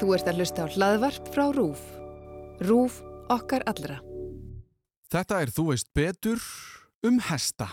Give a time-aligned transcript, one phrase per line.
[0.00, 1.82] Þú ert að hlusta á hlaðvarp frá RÚF.
[2.64, 2.98] RÚF
[3.32, 4.00] okkar allra.
[5.12, 6.42] Þetta er Þú veist betur
[7.06, 7.68] um hesta.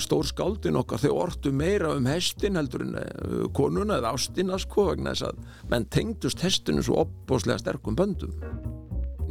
[0.00, 4.88] Stór skáldin okkar, þau ortu meira um hestin heldur en uh, konuna eða ástina sko
[4.88, 8.32] vegna þess að menn tengdust hestinu svo opbóslega sterkum böndum.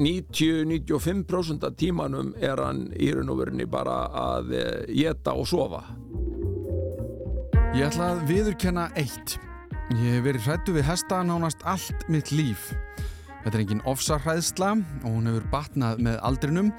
[0.02, 4.54] 90-95% af tímanum er hann í raun og verðinni bara að
[4.88, 5.84] geta og sofa.
[7.75, 9.38] Ég ætla að viðurkenna eitt.
[9.92, 12.70] Ég hef verið hrættu við hesta nánast allt mitt líf.
[13.41, 14.70] Þetta er engin ofsarhæðsla
[15.02, 16.70] og hún hefur batnað með aldrinum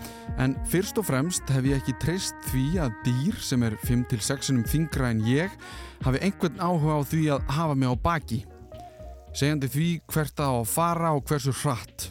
[0.41, 5.11] en fyrst og fremst hef ég ekki treyst því að dýr sem er 5-6 þingra
[5.13, 5.59] en ég
[6.07, 8.41] hafi einhvern áhuga á því að hafa mig á baki.
[9.37, 12.09] Segjandi því hvert það á að fara og hversu hratt.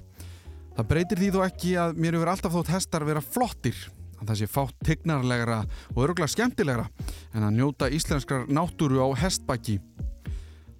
[0.76, 3.82] Það breytir því þó ekki að mér hefur alltaf þótt hestar vera flottir
[4.20, 5.64] að það sé fátt tignarlegra
[5.96, 6.86] og öruglega skemmtilegra
[7.34, 9.80] en að njóta íslenskrar náttúru á hestbaki.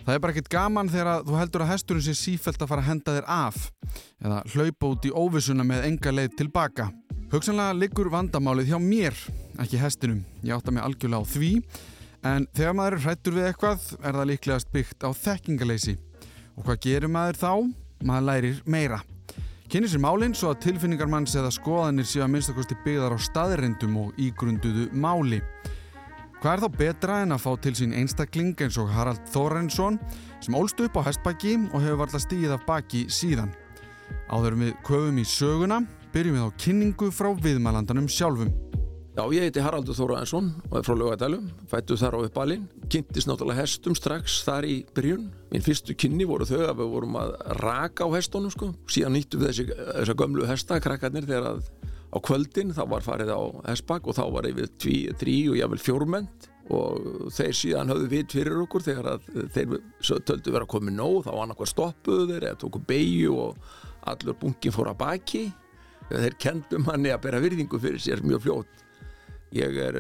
[0.02, 2.90] Það er bara ekkert gaman þegar þú heldur að hesturinn sé sífælt að fara að
[2.90, 3.60] henda þér af
[4.22, 6.88] eða hlaupa út í óvissuna með enga leið tilbaka.
[7.32, 9.18] Hugsanlega liggur vandamálið hjá mér,
[9.62, 10.24] ekki hestinum.
[10.42, 11.52] Ég átta mig algjörlega á því
[12.32, 15.96] en þegar maður er hrættur við eitthvað er það líklegast byggt á þekkingaleysi.
[16.58, 17.54] Og hvað gerir maður þá?
[18.02, 19.00] Maður lærir meira.
[19.72, 23.94] Kynir sér málinn svo að tilfinningar manns eða skoðanir séu að minnstakosti byggðar á staðrindum
[24.02, 25.40] og ígrunduðu máli.
[26.42, 30.00] Hvað er þá betra en að fá til sín einstakling eins og Harald Þórensson
[30.42, 33.52] sem ólst upp á hestbaki og hefur varla stíð af baki síðan.
[34.34, 35.78] Áðurum við köfum í söguna,
[36.10, 38.50] byrjum við á kynningu frá viðmælandanum sjálfum.
[39.14, 43.62] Já, ég heiti Haraldur Þórensson og er frá Laugadælum, fættu þar á uppalinn, kynntist náttúrulega
[43.62, 45.30] hestum strax þar í byrjun.
[45.54, 49.44] Minn fyrstu kynni voru þau að við vorum að raka á hestunum sko, síðan nýttum
[49.44, 51.70] við þessi, þessa gömlu hesta, krakkarnir, þegar að
[52.12, 55.80] á kvöldin þá var farið á Hesbak og þá var yfir tví, trí og jável
[55.82, 59.74] fjórmend og þeir síðan höfðu vit fyrir okkur þegar að þeir
[60.28, 63.74] töldu vera komið nóg þá annarkvað stoppuðu þeir eða tóku beigju og
[64.12, 65.44] allur bunkin fór að baki.
[66.12, 68.86] Þeir kendum manni að bera virðingu fyrir sér mjög fljótt.
[69.52, 69.98] Ég er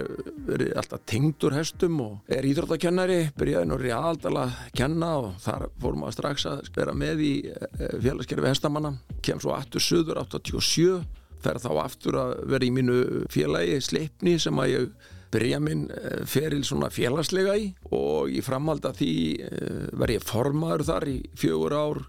[0.47, 4.45] verið alltaf tengdur hestum og er íþróttakennari byrjaði nú realdala
[4.75, 8.93] kenna og þar fórum að strax að spera með í eh, félagskerfi hestamanna.
[9.19, 11.01] Kem svo aftur söður 87
[11.43, 12.99] fer þá aftur að vera í mínu
[13.31, 14.91] félagi Sleipni sem að ég
[15.31, 17.69] byrja minn eh, feril svona félagslega í.
[17.95, 19.13] Og ég framhalda því
[19.47, 22.03] eh, verð ég formaður þar í fjögur ár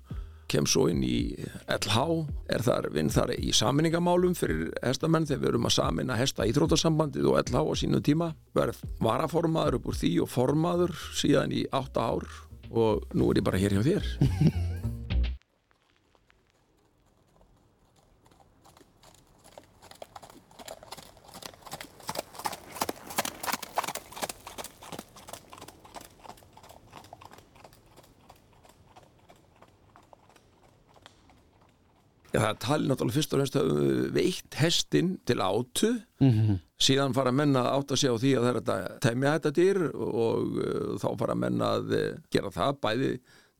[0.52, 1.32] kem svo inn í
[1.70, 2.02] LH
[2.52, 7.30] er þar, vinn þar í saminningamálum fyrir hestamenn þegar við erum að samina hesta íþrótasambandið
[7.30, 8.32] og LH á sínu tíma.
[8.56, 12.28] Verð varaformaður upp úr því og formaður síðan í átta ár
[12.72, 14.12] og nú er ég bara hér hjá þér
[32.32, 33.70] Já, það tali náttúrulega fyrst og fremst að
[34.14, 36.58] veitt hestin til átu mm -hmm.
[36.80, 40.56] síðan fara menna að segja á því að það er að temja þetta dýr og
[40.56, 43.12] uh, þá fara menna að uh, gera það bæði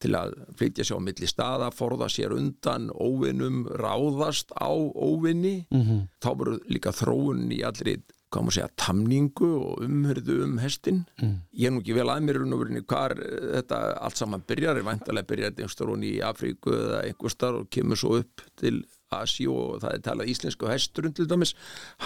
[0.02, 5.66] til að flytja sér á milli staða, forða sér undan óvinnum, ráðast á óvinni.
[5.70, 6.00] Mm -hmm.
[6.22, 11.02] Þá voru líka þróun í allri hvað maður segja, tamningu og umhörðu um hestin.
[11.20, 11.34] Mm.
[11.58, 12.56] Ég er nú ekki vel að mér um
[12.88, 13.18] hvað
[13.58, 18.16] þetta allt saman byrjar, er vantarlega byrjar einhverstað í Afríku eða einhverstað og kemur svo
[18.22, 18.82] upp til
[19.12, 21.52] Asi og það er talað íslensku hesturinn til dæmis.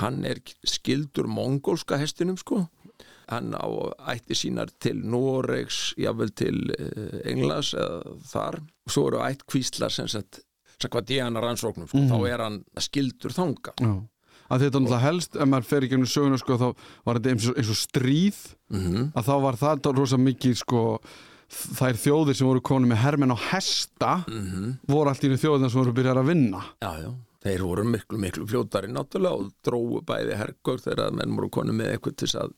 [0.00, 2.64] Hann er skildur mongólska hestinum sko.
[3.30, 3.66] Hann á
[4.12, 8.60] ætti sínar til Noregs, jável til eh, Englas eða þar.
[8.86, 10.42] Og svo eru ætt kvíslar sem sagt,
[10.78, 12.02] sem hvað díana rannsóknum sko.
[12.02, 12.12] Mm.
[12.12, 13.74] Þá er hann skildur þanga.
[13.78, 13.94] Já.
[13.94, 14.04] Oh
[14.48, 16.68] að þetta náttúrulega helst, ef maður fer í gegnum söguna sko, þá
[17.06, 19.08] var þetta eins og, eins og stríð mm -hmm.
[19.14, 20.82] að þá var það rosa mikið sko,
[21.78, 24.76] þær þjóðir sem voru konið með hermen á hesta mm -hmm.
[24.88, 27.10] voru allt í þjóðina sem voru byrjað að vinna Já, já,
[27.42, 31.92] þeir voru miklu, miklu fljóttari náttúrulega og dróðu bæði hergögg þegar menn voru konið með
[31.92, 32.50] eitthvað til að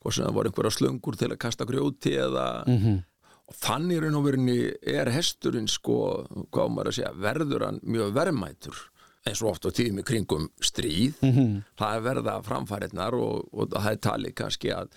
[0.00, 3.02] hvort sem það voru einhverja slöngur til að kasta grjóti eða mm -hmm.
[3.48, 8.89] og þannig er hesturinn sko, hvað maður að segja, verður hann mjög verðmætur
[9.28, 11.62] eins og oft á tíðum í kringum stríð mm -hmm.
[11.78, 14.88] það er verða framfæriðnar og, og það er talið kannski að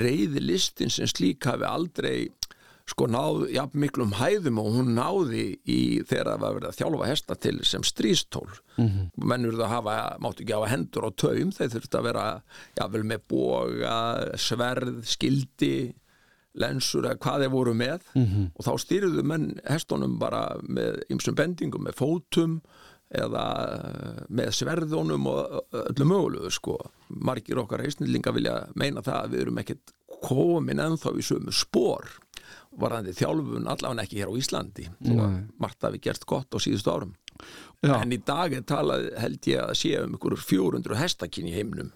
[0.00, 2.30] reyðlistin sem slík hafi aldrei
[2.86, 7.08] sko náð jafn miklum hæðum og hún náði í þegar það var verið að þjálfa
[7.10, 9.10] hesta til sem strístól mm -hmm.
[9.26, 12.26] mennur það hafa, máttu ekki hafa hendur og taum, þeir þurftu að vera
[12.78, 13.96] jável með boga,
[14.38, 15.94] sverð skildi
[16.54, 18.50] lensur eða hvað þeir voru með mm -hmm.
[18.54, 22.60] og þá stýrðuðu menn hestunum bara með ymsum bendingum, með fótum
[23.14, 23.44] eða
[23.76, 26.78] eh, með sverðunum og öllu mögulegu sko.
[27.08, 29.94] Margir okkar heisnillinga vilja meina það að við erum ekkert
[30.26, 32.08] komin ennþá í sömu spór
[32.76, 37.14] varðandi þjálfun allavega ekki hér á Íslandi og margt hafi gert gott á síðustu árum
[37.84, 37.96] Já.
[38.00, 41.92] en í dag er talað held ég að sé um ykkur 400 hestakinn í heimnum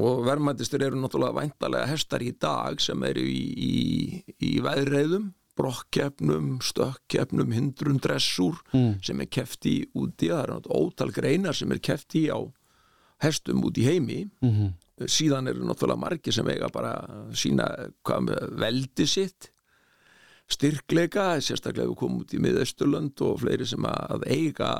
[0.00, 3.74] og verðmættistur eru náttúrulega væntalega hestar í dag sem eru í, í,
[4.46, 8.58] í veðreiðum brokkkeppnum, stökkkeppnum hindrun dressur
[9.04, 12.40] sem er kefti úti, það eru náttúrulega ótal greinar sem er kefti á
[13.20, 14.24] hestum út í heimi.
[14.40, 14.72] -hmm.
[15.06, 16.92] síðan eru náttúrulega margir sem eiga bara
[17.32, 17.66] sína
[18.58, 19.50] veldi sitt.
[20.50, 24.70] Styrkleika, sérstaklega við komum út í miðausturlönd og fleiri sem að eiga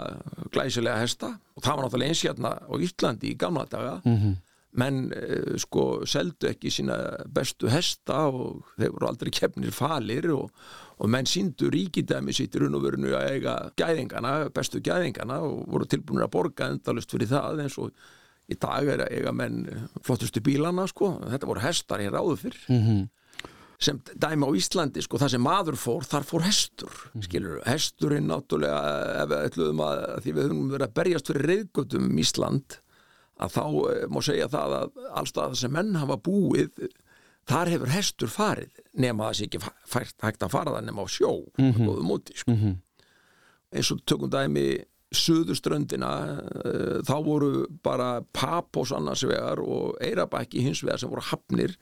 [0.51, 1.39] glæsilega hesta.
[1.55, 4.01] Og það var náttúrulega eins hérna á Íslandi í gamla daga.
[4.05, 4.35] -hmm.
[4.79, 6.97] Menn eh, sko seldu ekki sína
[7.35, 10.51] bestu hesta og þeir voru aldrei kefnir falir og,
[11.01, 15.65] og menn síndu ríkidæmi sitt í raun og verinu að eiga gæðingana, bestu gæðingana og
[15.71, 17.91] voru tilbúinir að borga endalust fyrir það eins og
[18.51, 19.65] í dag er að eiga menn
[20.07, 22.61] flottustu bílana sko, þetta voru hestar hér áður fyrr.
[22.69, 23.09] Mhm.
[23.81, 26.93] sem dæmi á Íslandi sko, það sem maður fór, þar fór hestur
[27.25, 32.11] skilur, hesturinn náttúrulega ef við ætluðum að, því við höfum verið að berjast fyrir reyðgötum
[32.11, 32.77] um Ísland
[33.41, 36.91] að þá eh, má segja það að allstað sem menn hafa búið
[37.51, 41.09] þar hefur hestur farið nema það sé ekki fært hægt að fara það nema á
[41.11, 41.89] sjó mm -hmm.
[41.89, 42.57] góðum móti sko.
[43.71, 44.67] eins og tökum dæmi
[45.11, 51.75] suðuströndina uh, þá voru bara papos annars vegar og eirabæki hins vegar sem voru hafnir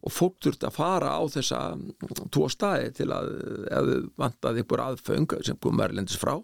[0.00, 3.28] og fólk þurfti að fara á þessa mm, tvo staði til að
[3.68, 6.38] ef þið vantaði ykkur aðföng sem kom verðlendis frá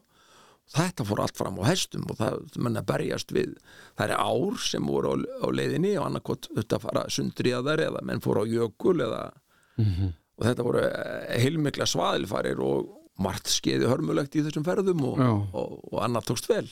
[0.74, 3.54] þetta fór allt fram á hestum og það menna berjast við
[3.96, 8.22] það er ár sem voru á, á leiðinni og annarkot þetta fara sundriðar eða menn
[8.24, 9.22] fóru á jökul eða
[10.36, 12.90] og þetta voru eh, heilmikla svaðilfarir og
[13.22, 15.30] margt skeiði hörmulegt í þessum ferðum og, Já.
[15.56, 16.66] og, og annað tókst vel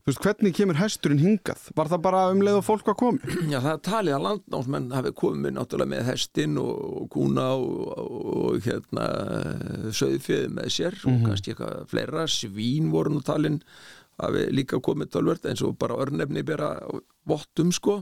[0.00, 1.66] Þú veist, hvernig kemur hesturinn hingað?
[1.76, 3.34] Var það bara um leið og fólk var komið?
[3.52, 6.78] Já, það er talið að landnámsmenn hafi komið náttúrulega með hestin og,
[7.12, 9.06] kúna og, og, og hérna
[9.92, 13.60] söðfið með sér og kannski eitthvað fleira, svín voru nú talin
[14.20, 16.72] hafi líka komið tölvert eins og bara örnefni bera
[17.28, 18.00] vottum sko,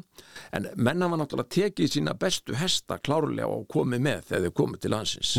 [0.55, 4.85] en menn hafa náttúrulega tekið sína bestu hesta klárlega og komið með þegar þau komið
[4.85, 5.35] til landsins.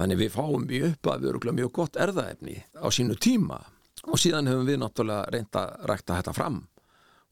[0.00, 3.60] Þannig við fáum mjög upp að við erum mjög gott erðaefni á sínu tíma
[4.08, 6.62] og síðan höfum við náttúrulega reynt að rækta þetta fram.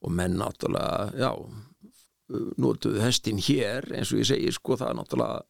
[0.00, 1.32] Og menn náttúrulega, já
[2.60, 5.40] notuðu hestin hér eins og ég segi sko það er náttúrulega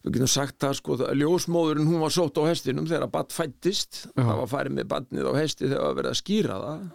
[0.00, 3.34] við getum sagt það sko að ljósmóðurinn hún var sótt á hestinum þegar að badd
[3.36, 6.86] fættist það var farið með badnið á hesti þegar var verið að skýra það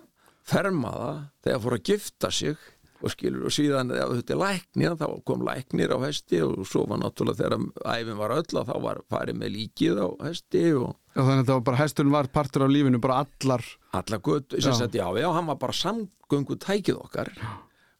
[0.45, 2.71] ferma það þegar fór að gifta sig.
[3.05, 6.85] Og skilur og síðan ef þetta er læknir þá kom læknir á hesti og svo
[6.89, 10.93] var náttúrulega þegar æfin var öll að þá var farið með líkið á hesti og
[11.15, 13.63] Já, þannig að það var bara, hesturinn var partur af lífinu, bara allar
[13.95, 14.79] alla gutt, sem Já.
[14.81, 17.31] sagt, já, já, hann var bara samgöngu tækið okkar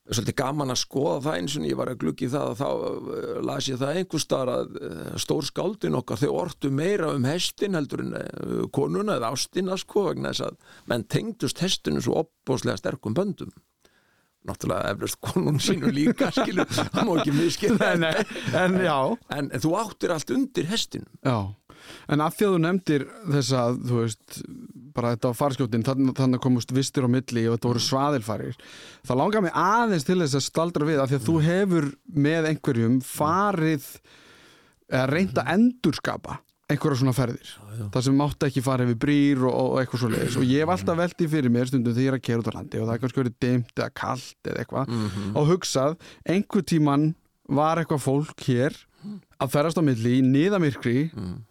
[0.06, 3.30] svolítið gaman að skoða það eins og ég var að gluggi það að þá uh,
[3.48, 7.78] las ég það einhver staðar að uh, stór skáldin okkar þau ortu meira um hestin
[7.78, 10.60] heldur en uh, konuna eða ástina sko vegna þess að
[10.92, 13.50] menn tengdust hestinu svo opbóslega sterkum böndum.
[14.46, 17.34] Náttúrulega eflust konun sínu líka skilur, það má ekki
[18.86, 19.00] já.
[19.34, 21.10] En, en þú áttir allt undir hestinum.
[21.26, 21.50] Já,
[22.12, 23.06] en af því að þú nefndir
[23.36, 24.40] þess að, þú veist,
[24.96, 28.60] bara þetta á farskjótin, þannig, þannig komust vistir á milli og þetta voru svaðilfarir
[29.06, 31.90] þá langar mig aðeins til þess að staldra við af því að þú hefur
[32.28, 33.90] með einhverjum farið
[34.92, 37.50] eða reynt að endurskapa einhverja svona ferðir
[37.94, 40.72] það sem mátti ekki fara yfir brýr og, og eitthvað svo leiðis og ég hef
[40.74, 42.96] alltaf veltið fyrir mér stundum þegar ég er að kera út á landi og það
[42.96, 44.96] er kannski verið dimmt eða kalt eða eitthvað
[45.38, 47.06] og hugsað, einhver tíman
[47.60, 48.80] var eitthvað fólk hér
[49.42, 50.98] að ferðast á milli í niðamirkri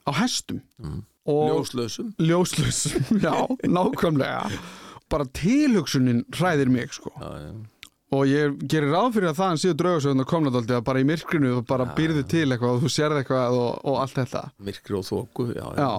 [0.09, 0.63] á hestum
[1.25, 3.35] og ljóslausum ljóslausum, já,
[3.65, 4.49] nákvæmlega
[5.13, 7.51] bara tilhugsunin hræðir mig sko já, já.
[8.15, 11.09] og ég gerir ráð fyrir að það séu draugasögund að komna dálítið að bara í
[11.09, 14.99] myrkrinu og bara býrðu til eitthvað og þú sérð eitthvað og, og allt þetta myrkri
[14.99, 15.85] og þóku já, já.
[15.85, 15.93] já,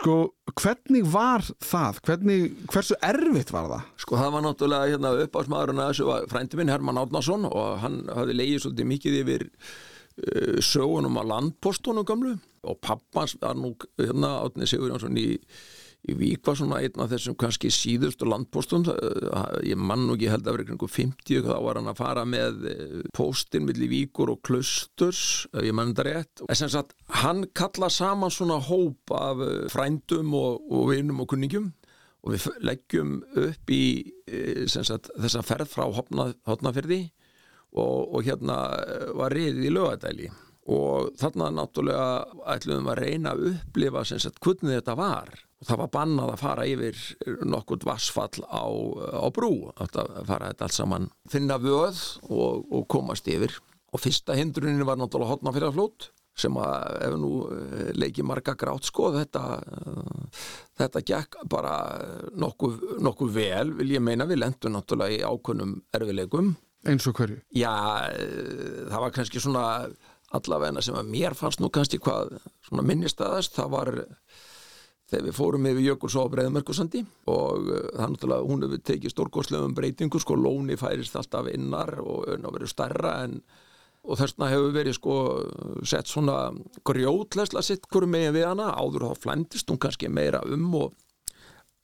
[0.00, 0.16] sko,
[0.56, 2.00] hvernig var það?
[2.06, 3.90] Hvernig, hversu erfitt var það?
[4.04, 8.00] Sko það var náttúrulega hérna uppásmaðurinn að þessu var frændi minn Herman Átnason og hann
[8.12, 9.46] hafði leiðið svolítið mikið yfir
[10.64, 15.26] sögunum að landpostunum gamlu og pappans var nú hérna Átni Sigurjónsson í,
[16.06, 20.30] í Vík var svona einn af þessum kannski síðustu landpostum það, ég mann nú ekki
[20.32, 24.32] held að vera kringu 50 þá var hann að fara með eh, póstinn milli Víkur
[24.34, 26.44] og Klusturs ef ég mann þetta rétt.
[26.48, 31.30] En sem sagt hann kalla saman svona hóp af eh, frændum og, og vinum og
[31.34, 31.72] kunningjum
[32.26, 33.84] og við leggjum upp í
[34.26, 37.04] eh, sagt, þessa ferð frá Hopna, Hopnafyrði
[37.76, 40.32] og, og hérna eh, var riðið í lögadæli
[40.66, 45.30] og þarna náttúrulega ætluðum að reyna að upplifa sem sagt hvernig þetta var.
[45.62, 46.98] Og það var bannað að fara yfir
[47.46, 49.94] nokkurt vassfall á, á brú að
[50.26, 53.54] fara þetta allt saman finna vöð og, og komast yfir.
[53.94, 58.24] Og fyrsta hindrunin var náttúrulega hotna fyrir að flót sem að ef nú eh, leiki
[58.26, 60.42] marga grátt sko þetta, eh,
[60.82, 61.78] þetta gekk bara
[62.36, 64.26] nokkuð, nokkuð vel vil ég meina.
[64.28, 66.52] Við lendum náttúrulega í ákunnum erfileikum
[66.86, 67.38] eins og hverju?
[67.56, 67.72] Já
[68.12, 69.64] eh, það var kannski svona
[70.34, 73.92] allavegna sem að mér fannst nú kannski hvað svona minnistæðast það var
[75.06, 79.76] þegar við fórum yfir Jökulsá á Breiðmerkursandi og uh, það náttúrulega, hún hefur tekið stórgóðslegum
[79.76, 83.38] breytingu, sko lóni færist alltaf innar og önn að vera starra en
[84.06, 85.16] og þessna hefur verið sko
[85.86, 86.50] sett svona
[86.86, 90.94] grjótlæsla sitt hverju megin við hana, áður þá flændist hún kannski meira um og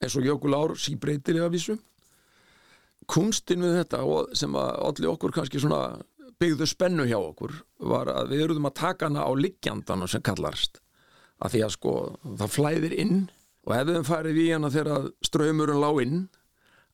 [0.03, 1.79] eins og Jökul Ár síbreytir ég að vísu
[3.11, 4.03] kunstin við þetta
[4.39, 6.01] sem að allir okkur kannski svona
[6.43, 7.55] byggðu spennu hjá okkur
[7.93, 10.81] var að við eruðum að taka hana á liggjandana sem kallarst
[11.43, 11.95] að því að sko
[12.41, 13.19] það flæðir inn
[13.67, 16.23] og ef við farið í hana þegar ströymurinn lág inn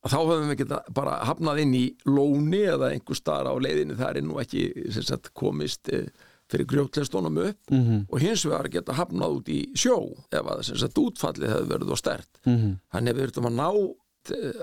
[0.05, 3.97] að þá höfum við geta bara hafnað inn í lóni eða einhver starf á leiðinu
[3.99, 6.07] það er nú ekki sagt, komist eh,
[6.49, 8.05] fyrir grjótleistónum upp mm -hmm.
[8.09, 9.99] og hins vegar geta hafnað út í sjó
[10.31, 12.77] ef að sagt, útfallið hefur verið og stert mm -hmm.
[12.93, 13.71] þannig að við verðum að ná
[14.37, 14.63] eh,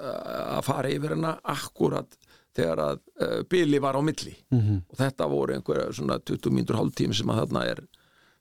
[0.58, 2.18] að fara yfir hana akkurat
[2.56, 4.32] þegar að uh, bili var á milli.
[4.54, 4.82] Mm -hmm.
[4.90, 7.82] og þetta voru einhverja svona 20 mínútur hálf tími sem að þarna er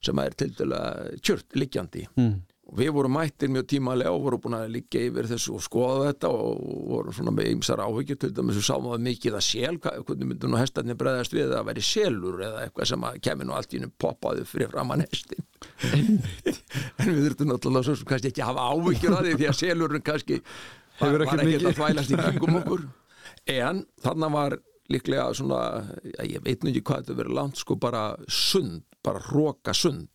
[0.05, 0.81] sem að er til dæla
[1.19, 2.07] kjört liggjandi.
[2.15, 5.65] Mm og við vorum mættir mjög tímalega og vorum búin að liggja yfir þessu og
[5.65, 9.45] skoða þetta og vorum svona með ymsar áhugju til dæmis og sáum að mikið að
[9.47, 13.49] sel hvernig myndur nú hestarnir bregðast við að veri selur eða eitthvað sem að kemur
[13.49, 15.45] nú allt í hennum poppaði fyrir framann hestin
[15.93, 20.07] en við þurftum náttúrulega svo sem kannski ekki hafa áhugjur að því því að selurinn
[20.09, 20.41] kannski
[21.01, 22.87] var, ekkert að þvælast í kringum okkur
[23.55, 24.59] en þannig var
[24.93, 25.61] líklega svona,
[26.27, 30.11] ég veit nú ekki hvað þetta verið langt sko bara sund, bara róka sund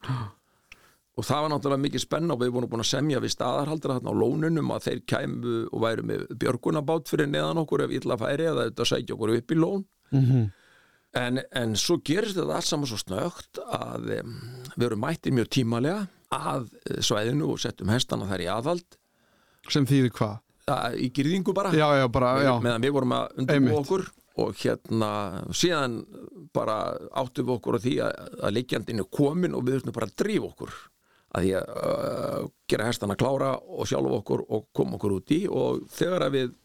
[1.19, 4.13] og það var náttúrulega mikið spenn og við vorum búin að semja við staðarhaldra þarna
[4.13, 8.47] á lónunum að þeir kæmu og væru með björgunabát fyrir neðan okkur ef illa færi
[8.51, 9.83] eða þetta sækja okkur upp í lón
[10.13, 10.45] mm -hmm.
[11.23, 14.37] en, en svo gerist þetta alls saman svo snögt að um,
[14.75, 16.69] við erum mættið mjög tímalega að
[17.01, 18.99] svæðinu og settum hestana þær í aðhald
[19.69, 20.37] sem þýðir hvað?
[20.99, 22.53] Í gyrðingu bara, já, já, bara já.
[22.63, 24.05] meðan við vorum að undirbú okkur
[24.39, 25.09] og hérna
[25.55, 25.99] síðan
[26.55, 26.77] bara
[27.19, 30.15] áttum við okkur á því að, að leikjandin er komin og við þurfum bara að
[30.23, 30.77] drífa okkur
[31.29, 35.43] að því að uh, gera hestana klára og sjálf okkur og koma okkur út í
[35.45, 36.55] og þegar að við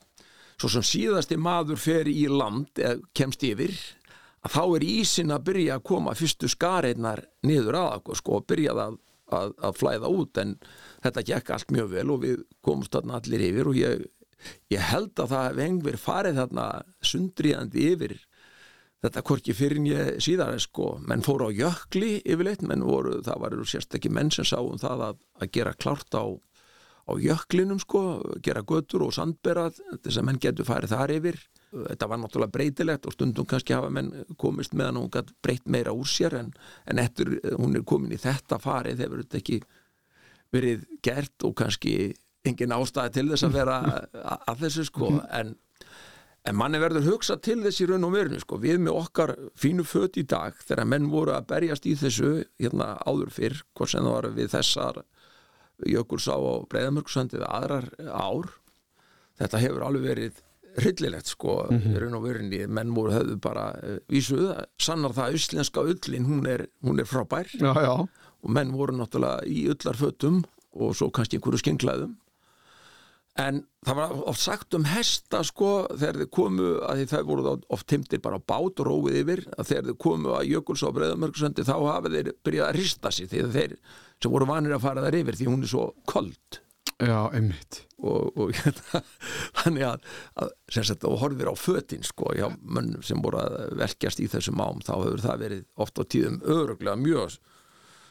[0.54, 3.74] svo sem síðasti maður fer í land eða kemst yfir
[4.44, 8.46] að þá er ísin að byrja að koma fyrstu skareinar niður að okkur sko og
[8.50, 8.98] byrja að,
[9.32, 10.40] að, að flæða út.
[10.42, 10.56] En
[11.04, 14.06] þetta gekk allt mjög vel og við komumst þarna allir yfir og ég,
[14.72, 16.68] ég held að það hefði engver farið þarna
[17.12, 18.16] sundriðandi yfir
[19.04, 23.56] þetta korki fyrir ég síðar sko, menn fóru á jökli yfirleitt, menn voru, það var
[23.68, 26.24] sérstakki menn sem sáum það að, að gera klárt á,
[27.04, 28.04] á jöklinum sko,
[28.44, 31.40] gera götur og sandberað þess að menn getur farið þar yfir.
[31.74, 35.92] Þetta var náttúrulega breytilegt og stundum kannski hafa menn komist meðan hún gætt breytt meira
[35.92, 36.52] úr sér en,
[36.86, 39.58] en eftir hún er komin í þetta farið hefur þetta ekki
[40.54, 43.76] verið gert og kannski engin ástæði til þess að vera
[44.50, 45.56] að þessu sko en
[46.44, 50.18] En manni verður hugsa til þessi raun og verinu sko, við með okkar fínu fött
[50.20, 54.12] í dag þegar menn voru að berjast í þessu hérna áður fyrr, hvort sem það
[54.12, 54.98] var við þessar
[55.88, 58.50] jökulsá og breyðamörgsandi eða aðrar ár
[59.40, 60.42] þetta hefur alveg verið
[60.74, 61.96] hryllilegt sko, mm -hmm.
[62.02, 66.46] raun og verinu menn voru höfðu bara uh, vísuð sannar það að íslenska öllin hún
[66.50, 68.08] er, hún er frábær já, já.
[68.44, 70.42] Og menn voru náttúrulega í öllarfötum
[70.74, 72.14] og svo kannski einhverju skenglaðum
[73.40, 77.54] en það var oft sagt um hesta sko þegar þið komu að því það voru
[77.74, 81.66] oft timtir bara bát og róið yfir að þegar þið komu að Jökuls á Breðamörgsundi
[81.66, 83.74] þá hafið þeir byrjað að rista sér því þeir
[84.22, 86.60] sem voru vanir að fara þar yfir því hún er svo kold
[87.02, 87.80] Já, einmitt.
[88.04, 89.00] Og, og hérna,
[89.62, 90.04] þannig að,
[90.38, 94.62] að sagt, og horfir á fötinn sko hjá mönnum sem voru að verkjast í þessum
[94.62, 97.38] ám þá hefur það verið oft á tíðum öruglega mjög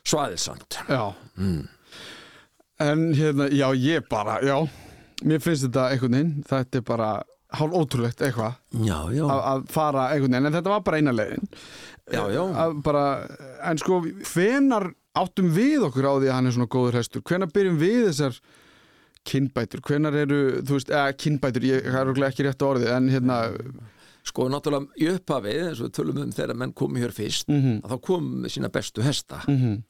[0.07, 1.13] svaðilsamt Já.
[1.37, 1.67] Mm.
[2.83, 4.57] En hérna, já ég bara, já
[5.23, 7.11] Mér finnst þetta einhvern veginn, þetta er bara
[7.53, 8.57] hálf ótrúlegt eitthvað.
[9.29, 11.47] Að fara einhvern veginn, en þetta var bara eina legin
[12.11, 12.43] Já, já.
[12.83, 13.05] Bara,
[13.63, 14.01] En sko,
[14.33, 17.23] hvenar áttum við okkur á því að hann er svona góður hestur?
[17.23, 18.41] Hvenar byrjum við þessar
[19.23, 23.37] kinnbætur, hvenar eru, þú veist eða kinnbætur, ég har ekki rétt á orði en hérna
[24.23, 27.59] Sko, náttúrulega í upphafið, eins og við tölum um þegar menn komi hér fyrst, mm
[27.59, 27.79] -hmm.
[27.83, 29.41] að þá komum við sína bestu hesta.
[29.47, 29.81] Mm -hmm.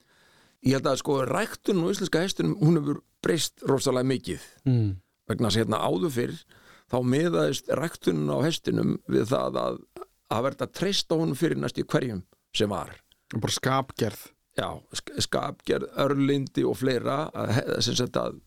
[0.64, 4.92] Ég held að sko, ræktun og íslenska hestunum, hún hefur breyst rosalega mikið mm
[5.30, 6.38] vegna að hérna áður fyrr
[6.92, 9.82] þá miðaðist ræktunum á hestinum við það að
[10.34, 12.24] að verða að treysta honum fyrir næstu hverjum
[12.58, 12.96] sem var.
[13.34, 14.24] Bara skapgerð.
[14.58, 14.68] Já,
[15.22, 17.28] skapgerð, örlindi og fleira
[17.82, 18.40] sett að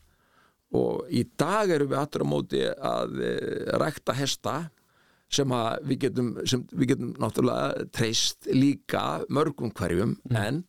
[0.76, 3.32] og í dag erum við á móti að e,
[3.78, 4.54] rækta hesta
[5.30, 10.37] sem að við getum, sem við getum náttúrulega treyst líka mörgum hverjum mm.
[10.42, 10.61] en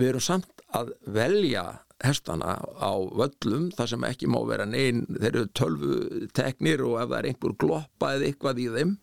[0.00, 1.64] við erum samt að velja
[2.04, 7.10] hestana á völlum þar sem ekki má vera neinn þeir eru tölvu teknir og ef
[7.10, 8.94] það er einhver gloppa eða eitthvað í þeim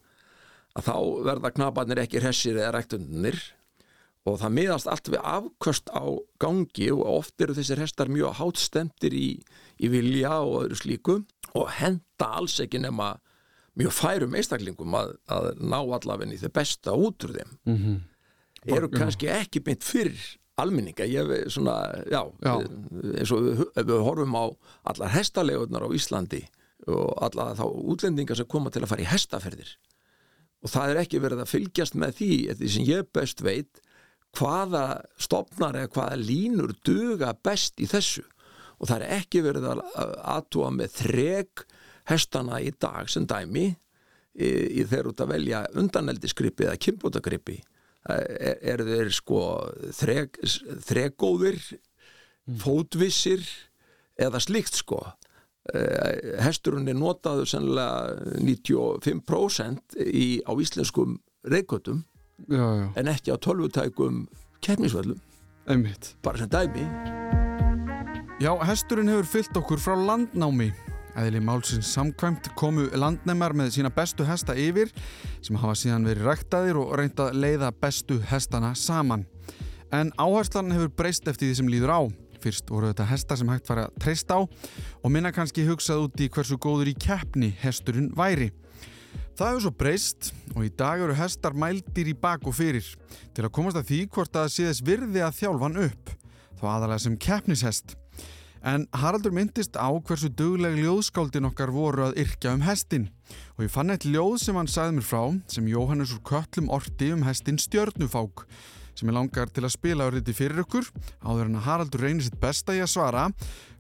[0.76, 0.96] að þá
[1.28, 3.42] verða knabarnir ekki hressir eða ræktundinir
[4.26, 6.04] og það miðast allt við afköst á
[6.42, 9.28] gangi og oft eru þessir hestar mjög hátstemtir í,
[9.78, 11.20] í vilja og öðru slíku
[11.56, 13.14] og henda alls ekki nema
[13.76, 18.02] mjög færum eistaklingum að, að ná allavegni þau besta út úr þeim mm -hmm.
[18.78, 20.24] eru kannski ekki beint fyrir
[22.44, 22.54] já.
[23.20, 24.46] eins og við, við horfum á
[24.92, 26.46] allar hestalegunar á Íslandi
[26.92, 29.74] og alla þá útlendingar sem koma til að fara í hestaferðir.
[30.66, 33.82] Og það er ekki verið að fylgjast með því því sem ég best veit
[34.36, 34.86] hvaða
[35.22, 38.26] stopnar eða hvaða línur duga best í þessu.
[38.80, 39.84] Og það er ekki verið að
[40.36, 41.66] aðtúa með þreg
[42.12, 44.50] hestana í dag sem dæmi í,
[44.82, 47.60] í þeir út að velja undaneldiskripi eða kimbótagrippi
[48.10, 49.42] er, er þeir sko
[49.98, 50.40] þreg,
[50.86, 52.58] þreggóðir mm.
[52.62, 53.46] fótvissir
[54.22, 55.02] eða slikt sko.
[55.74, 61.18] Eh, hesturinn er notaður sennilega 95% í, á íslenskum
[61.50, 62.04] reykvöldum
[62.52, 64.26] en ekki á tölvutækum
[64.62, 65.22] keppnisvöldum
[66.22, 66.86] bara sem dæmi.
[68.44, 70.70] Já, hesturinn hefur fyllt okkur frá landnámi
[71.16, 74.92] Æðili Málsins samkvæmt komu landnemar með sína bestu hesta yfir
[75.40, 79.24] sem hafa síðan verið ræktaðir og reyndað leiða bestu hestana saman
[79.96, 82.02] en áherslan hefur breyst eftir því sem líður á
[82.46, 86.22] Fyrst voru þetta hesta sem hægt var að treysta á og minna kannski hugsað út
[86.22, 88.52] í hversu góður í keppni hesturinn væri.
[89.36, 92.86] Það hefur svo breyst og í dag eru hestar mældir í bak og fyrir
[93.36, 96.14] til að komast að því hvort að sé þess virði að þjálfan upp,
[96.60, 97.98] þá aðalega sem keppnishest.
[98.66, 103.04] En Haraldur myndist á hversu dugleg ljóðskáldin okkar voru að yrkja um hestin
[103.54, 105.22] og ég fann eitt ljóð sem hann sagði mér frá
[105.54, 108.48] sem Jóhannes úr köllum orti um hestin Stjörnufák
[108.98, 110.90] sem er langar til að spila árið fyrir ykkur
[111.22, 113.30] áður en að Haraldur reynir sitt besta í að svara.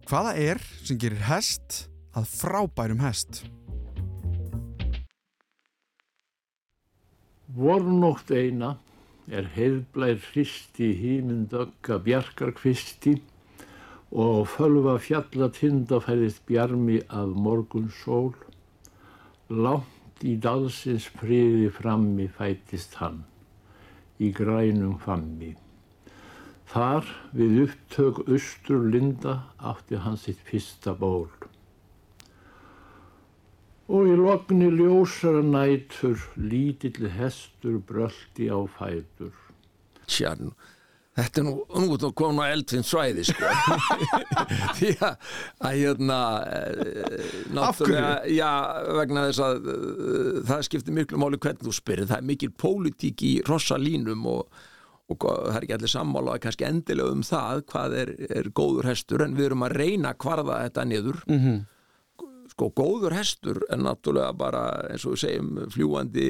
[0.05, 3.41] Hvaða er sem gerir hest að frábærum hest?
[7.57, 8.75] Vornótt eina
[9.25, 13.24] er heiðblær hristi hímindögga bjarkarkvisti
[14.11, 18.33] og fölva fjalla tindafæðist bjarmi af morgun sól
[19.50, 23.24] látt í dalsins friði frammi fætist hann
[24.22, 25.55] í grænum fammi.
[26.72, 31.29] Þar við upptök austur linda átti hann sitt fyrsta ból.
[33.85, 39.35] Og í lokni ljósara nætur lítill hestur bröldi á fætur.
[40.09, 40.55] Sjarn,
[41.15, 41.53] Þetta er nú
[41.95, 43.47] út og konu eldfinn svæði sko.
[44.77, 45.27] Því að,
[45.63, 46.19] að hérna
[46.51, 48.01] eh, Afhverju?
[48.35, 48.49] Já,
[48.99, 53.23] vegna þess að uh, það skiptir miklu máli hvernig þú spyrir það er mikil pólitík
[53.23, 54.59] í rossalínum og,
[55.13, 59.23] og það er ekki allir sammála kannski endilega um það hvað er, er góður hestur
[59.23, 61.23] en við erum að reyna að kvarða þetta niður.
[61.31, 61.63] Mm -hmm
[62.55, 66.27] sko góður hestur en náttúrulega bara eins og við segjum fljúandi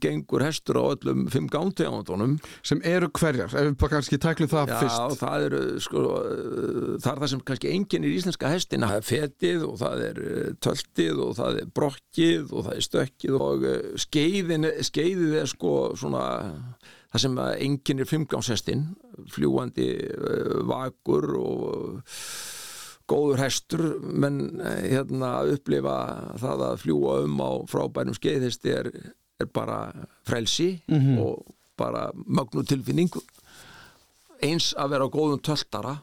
[0.00, 4.72] gengur hestur á öllum fimm gántegundunum sem eru hverjar, ef við bara kannski tæklum það
[4.72, 4.96] Já, fyrst.
[4.96, 6.04] Já, það eru sko
[7.04, 8.88] það er það sem kannski enginn í íslenska hestina.
[8.94, 12.86] Það er fetið og það er eh, töltið og það er brokkið og það er
[12.88, 16.26] stökkið og eh, skeiðin skeiðið er sko svona
[17.12, 18.86] það sem enginn er fimmgánshestin
[19.36, 22.14] fljúandi eh, vakur og
[23.10, 25.96] góður hestur menn eh, hérna upplifa
[26.40, 28.90] það að fljúa um á frábærum skeiðhesti er,
[29.40, 31.22] er bara frelsi mm -hmm.
[31.22, 33.12] og bara mögnu tilfinning
[34.42, 35.96] eins að vera á góðum töltara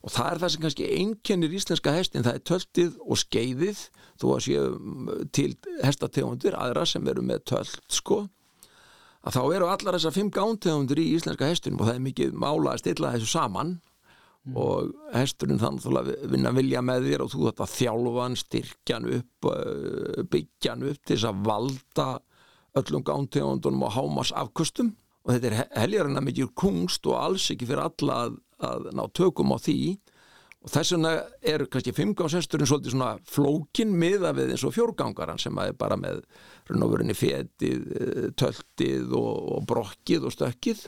[0.00, 3.82] og það er það sem kannski einkennir íslenska hestin, það er töltið og skeiðið
[4.20, 5.50] þó að séu til
[5.84, 8.22] hestategundir, aðra sem eru með tölt sko.
[9.20, 12.72] Að þá eru allar þessar fimm gántegundir í íslenska hestinum og það er mikið mála
[12.72, 13.74] að stilla þessu saman
[14.46, 14.56] mm.
[14.56, 20.24] og hesturinn þannig að vinna vilja með þér og þú þetta þjálfan, styrkjan upp eh,
[20.32, 22.08] byggjan upp til þess að valda
[22.80, 27.68] öllum gántegundunum og hámas afkustum og þetta er helgarinn að mikið kungst og alls ekki
[27.68, 29.80] fyrir alla að, að ná tökum á því.
[30.60, 31.12] Og þess vegna
[31.52, 36.20] er kannski fimmgánshesturinn svolítið svona flókin miða við eins og fjórgangaran sem er bara með
[36.68, 40.84] raunofurinn í fetið, eh, töltið og, og brokkið og stökkið.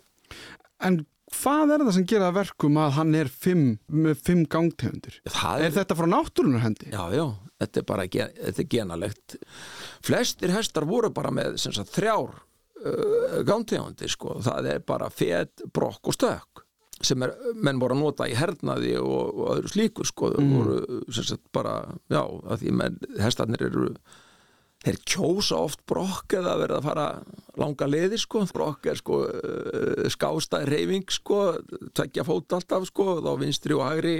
[0.84, 1.00] En
[1.32, 5.18] Hvað er það sem gera verkum að hann er fimm, með fimm gangtegundir?
[5.26, 6.90] Er, er þetta frá náttúrunar hendi?
[6.92, 7.24] Já, já,
[7.62, 9.36] þetta er bara þetta er genalegt.
[10.04, 14.36] Flestir hestar voru bara með sagt, þrjár uh, gangtegundir, sko.
[14.44, 16.66] Það er bara fet, brokk og stök
[17.02, 20.28] sem er, menn voru að nota í hernaði og, og öðru slíkur, sko.
[20.38, 20.52] Mm.
[20.54, 21.80] Voru, sagt, bara,
[22.12, 22.22] já,
[22.60, 23.88] því menn, hestarnir eru
[24.82, 27.06] þeir kjósa oft brokk eða verða að fara
[27.60, 31.40] langa leði sko, brokk er sko uh, skástað reyfing sko
[31.94, 34.16] tvekja fót alltaf sko þá vinstri og hægri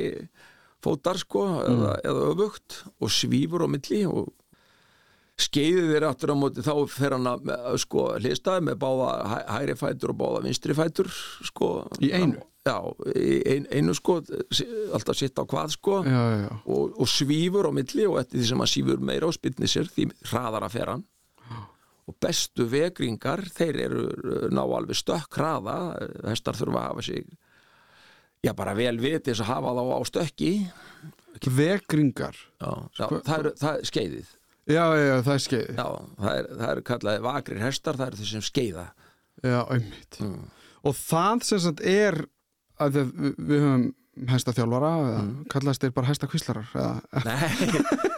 [0.82, 4.32] fótar sko eða, eða öfugt og svífur á milli og
[5.40, 9.76] skeiðið er aftur á móti þá fer hann að sko hlistaði með báða hæ- hægri
[9.80, 11.08] fætur og báða vinstri fætur
[11.48, 11.70] sko.
[12.04, 12.42] Í einu?
[12.62, 12.76] Já,
[13.50, 14.20] ein, einu sko
[14.94, 15.96] alltaf sitt á hvað sko.
[16.06, 19.34] Já, já, og, og svífur á milli og eftir því sem hann svífur meira og
[19.34, 21.02] spilni sér því hraðar að fer hann.
[22.10, 24.04] Og bestu vegringar þeir eru
[24.50, 25.76] ná alveg stökk hraða.
[26.28, 27.26] Hestar þurfa að hafa sig
[28.42, 30.52] já bara vel þess að hafa þá á stökki.
[31.56, 32.36] Vegringar?
[32.60, 32.72] Já,
[33.46, 34.30] er, það er skeiðið
[34.70, 35.86] Já, já, já, það er skeið já,
[36.22, 38.84] það er, það er kallaði vakrir hestar það er þeir sem skeiða
[39.42, 40.44] Já, einmitt Mm.
[40.86, 42.16] Og það sem sagt er
[42.82, 43.82] að við, við höfum
[44.28, 45.44] hesta þjálfara eða Mm.
[45.50, 46.94] kallast þeir bara hesta kvíslarar eða,
[47.26, 47.48] Nei,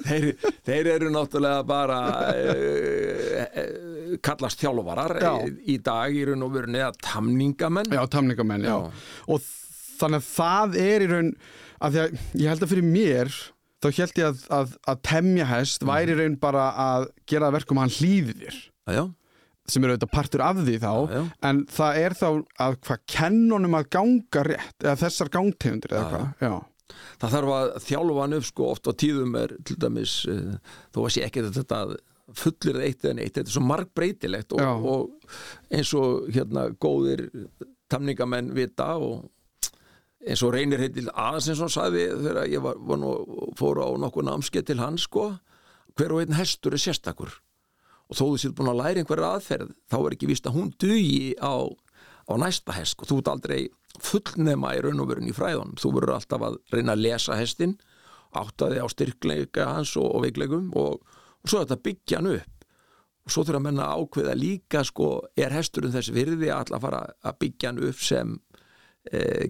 [0.09, 0.27] þeir,
[0.67, 1.99] þeir eru náttúrulega bara
[2.33, 5.33] uh, uh, kallast þjálfarar Já.
[5.49, 8.75] í, í dag í raun og veru neða tamningamenn Já, tamningamenn, já.
[8.75, 9.05] Já.
[9.33, 9.49] Og
[10.01, 11.31] þannig að það er í raun
[11.85, 13.37] að því að ég held að fyrir mér
[13.85, 17.83] þá held ég að, að, að temja hest væri í raun bara að gera verkum
[17.83, 18.61] hann hlýði þér.
[18.89, 19.05] Já, já,
[19.71, 21.25] sem eru auðvitað partur af því þá Já, já.
[21.49, 22.27] en það er þá
[22.67, 26.09] að hvað kennunum að ganga rétt eða þessar gangtegundir eða
[26.45, 26.59] hvað
[27.23, 30.59] það þarf að þjálfa hann upp sko oft á tíðum er til dæmis uh,
[30.93, 31.79] þó að sé ekki þetta
[32.35, 37.27] fullir eitt eða neitt, þetta er svo margbreytilegt og, og eins og hérna góðir
[37.93, 39.27] tamningamenn vita og
[40.25, 43.13] eins og reynir heitil Aðarsinsson sagði þegar ég var, var nú,
[43.59, 45.31] fór á nokkuð námskeið til hans sko
[45.95, 47.31] hver og einn hestur er sérstakur.
[48.11, 50.73] Og þó þú sér búin að læra einhverja aðferð þá er ekki víst að hún
[50.81, 51.55] dugi á,
[52.29, 53.61] á næsta hest og þú ert aldrei
[54.03, 55.77] fullnema í raun og verun í fræðunum.
[55.81, 57.77] Þú verður alltaf að reyna að lesa hestin
[58.35, 62.51] áttaði á styrkleika hans og, og veiklegum og, og svo þetta byggja hann upp.
[63.25, 65.09] Og svo þurfa að menna ákveða líka sko,
[65.41, 68.35] er hesturinn þess virði að alltaf fara að byggja hann upp sem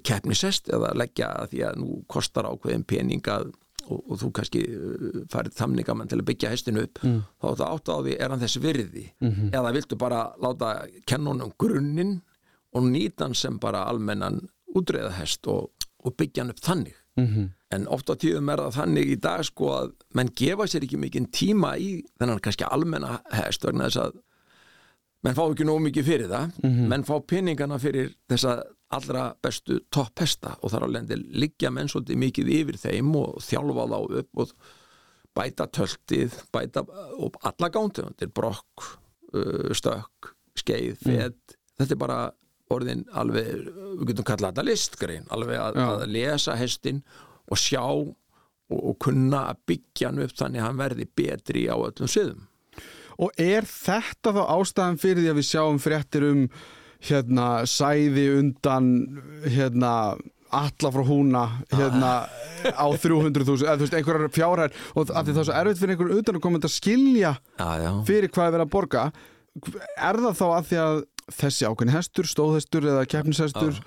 [0.05, 3.53] keppnisest eða leggja því að nú kostar ákveðin pening að
[3.91, 7.21] og, og þú kannski uh, farið þamningamann til að byggja hestinu upp mm.
[7.41, 9.53] þá er þetta átt á því er hann þessi virði -hmm.
[9.53, 10.73] eða viltu bara láta
[11.07, 12.21] kennunum grunninn
[12.75, 14.41] og nýta hann sem bara almennan
[14.75, 15.71] útreðahest og,
[16.05, 17.49] og byggja hann upp þannig -hmm.
[17.71, 20.97] en oft á tíðum er það þannig í dag sko að menn gefa sér ekki
[20.97, 24.13] mikinn tíma í þennan kannski almenna hest vegna þess að
[25.25, 26.51] menn fá ekki nóg mikið fyrir það
[26.89, 28.63] menn fá pinningana fyrir þessa
[28.97, 33.89] allra bestu topphesta og þar á lendi liggja menn svolítið mikið yfir þeim og þjálfa
[33.91, 34.55] þá upp og
[35.35, 36.85] bæta töltið bæta
[37.19, 38.89] og alla gántegundir brokk,
[39.35, 42.19] uh, stökk skeið, fett þetta er bara
[42.75, 43.49] orðin alveg
[43.99, 47.03] við getum kallað þetta listgrein alveg að, að lesa hestin
[47.51, 48.15] og sjá og,
[48.79, 52.47] og kunna að byggja hann upp þannig að hann verði betri á öllum sviðum.
[53.23, 56.47] Og er þetta þá ástæðan fyrir því að við sjáum fréttir um
[57.09, 58.89] hérna sæði undan
[59.45, 59.93] hérna
[60.55, 62.11] alla frá húna hérna
[62.71, 65.95] á 300.000 eða þú veist einhverjar fjárhær og af því það er svo erfitt fyrir
[65.97, 69.05] einhverjum utan að koma að skilja Já, já, fyrir hvað er verið að borga.
[69.99, 70.97] Er það þá að því að
[71.35, 73.79] þessi ákveðni hestur, stóðhestur eða keppnishestur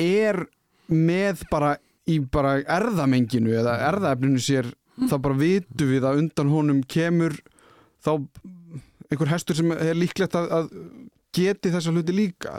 [0.00, 0.42] er
[0.90, 1.74] með bara
[2.10, 4.70] í bara erðamenginu eða erðaefninu sér
[5.08, 7.36] þá bara vitu við að undan honum kemur
[8.04, 8.12] þá
[9.10, 10.70] einhver hestur sem er líklegt að, að
[11.36, 12.56] geti þessa hluti líka?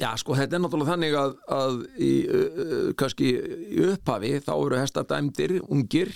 [0.00, 4.80] Já, sko, þetta er náttúrulega þannig að, að í, uh, kannski í upphafi þá eru
[4.80, 6.14] hestar dæmdir, ungir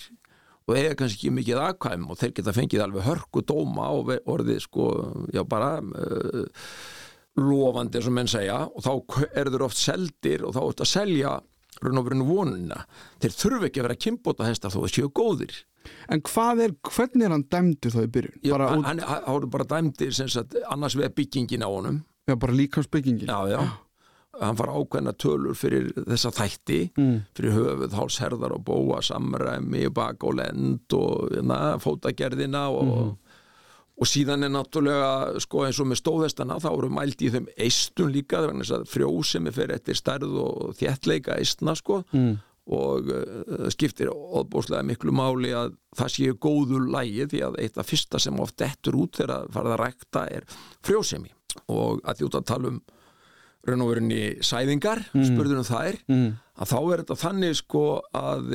[0.69, 4.65] og eiga kannski ekki mikið aðkvæm og þeir geta fengið alveg hörku dóma og orðið
[4.67, 4.89] sko,
[5.33, 6.49] já bara uh,
[7.39, 8.93] lofandi sem menn segja og þá
[9.39, 11.39] eru þeir oft seldir og þá er þetta að selja
[11.79, 12.83] raun og verið vonuna
[13.23, 15.59] þeir þurfi ekki að vera kynbóta hestar þó þeir séu góðir
[16.09, 18.39] en hvað er, hvernig er hann dæmdur þá í byrjun?
[18.43, 22.53] Já, út, hann, voru bara dæmdir sem sagt, annars vegar byggingin á honum já, bara
[22.57, 23.61] líkansbyggingin já, já.
[24.39, 27.23] hann fara ákveðna tölur fyrir þessa þætti Mm.
[27.35, 33.17] fyrir höfuð, hálsherðar og bóa samræmi, bak og lend og na, fótagerðina og,
[33.99, 38.13] og síðan er náttúrulega sko eins og með stóðhestana þá eru mælt í þeim eistun
[38.15, 42.37] líka vegna þess að frjósemi fyrir eftir stærð og þéttleika eistna sko Mm.
[42.69, 47.89] Og uh, skiptir óbúslega miklu máli að það séu góður lægi því að eitt af
[47.89, 50.47] fyrsta sem oft dettur út þegar farið að rækta er
[50.85, 51.33] frjósemi
[51.73, 52.83] og að út að tala um
[53.69, 55.25] raun og verinni sæðingar, mm.
[55.27, 56.29] spurður um þær mm.
[56.63, 57.85] að þá er þetta þannig sko
[58.17, 58.53] að,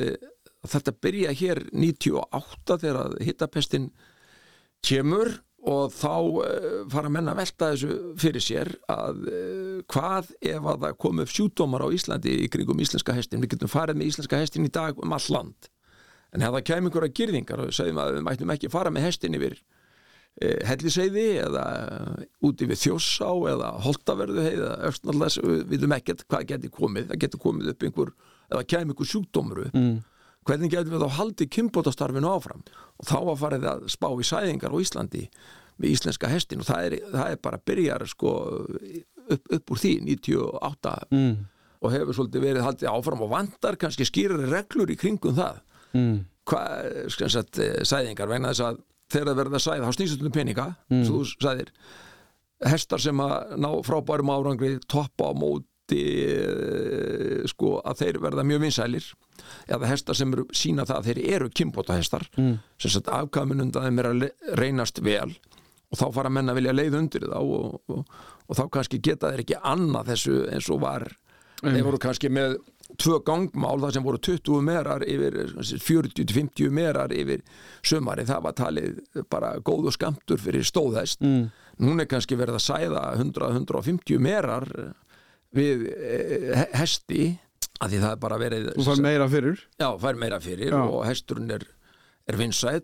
[0.64, 3.90] að þetta byrja hér 98 þegar að hittapestin
[4.84, 10.66] kemur og þá uh, fara menn að velta þessu fyrir sér að uh, hvað ef
[10.72, 14.10] að það komu upp sjúdómar á Íslandi í kringum íslenska hestin, við getum farið með
[14.12, 15.70] íslenska hestin í dag um all land.
[16.34, 19.38] En ef það kemur einhverja gyrðingar og segjum að við mættum ekki fara með hestin
[19.38, 19.54] yfir
[20.42, 21.66] e, helliseiði eða
[22.44, 24.48] úti við þjóssá eða holtaverðu
[24.90, 28.10] östnallas, við vitum ekkert hvað geti komið, það geti komið upp einhver
[28.50, 29.94] eða kemur einhver sjúkdómur upp mm.
[30.48, 32.64] Hvernig getum við þá haldið kynbótastarfinu áfram
[33.00, 35.24] og þá var farið að spá í sæðingar á Íslandi
[35.80, 39.94] með íslenska hestin og það er, það er bara byrjar sko upp, upp úr því
[40.06, 41.34] 98 mm.
[41.80, 45.60] og hefur svolítið verið haldið áfram og vandar kannski skýrari reglur í kringum það
[45.96, 46.16] mm.
[46.50, 48.82] hvað, skans að sæðingar vegna þess að
[49.14, 51.04] þegar það verða sæð, þá snýstum við peninga mm.
[51.08, 51.72] svo þú sæðir
[52.70, 58.62] hestar sem að ná frábærum árangri toppa á móti eh, sko að þeir verða mjög
[58.64, 59.10] vinsælir
[59.68, 62.54] eða hestar sem eru sína það að þeir eru kimbóta hestar mm.
[62.80, 64.28] sem sagt afkamunundan þeim er að
[64.60, 65.30] reynast vel
[65.94, 68.14] og þá fara menn að vilja leið undir það og, og,
[68.48, 71.70] og þá kannski geta þeir ekki annað þessu eins og var mm.
[71.70, 72.56] þeir voru kannski með
[73.00, 77.42] tvö gangmál það sem voru 20 merar yfir 40-50 merar yfir
[77.84, 79.00] sömari, það var talið
[79.32, 81.46] bara góð og skamtur fyrir stóðhest mm.
[81.82, 84.68] núna er kannski verið að sæða 100-150 merar
[85.54, 87.34] við eh, hesti
[87.84, 90.80] að því það er bara verið og fær meira fyrir já, fær meira fyrir já.
[90.84, 91.66] og hesturinn er,
[92.30, 92.80] er vinsæl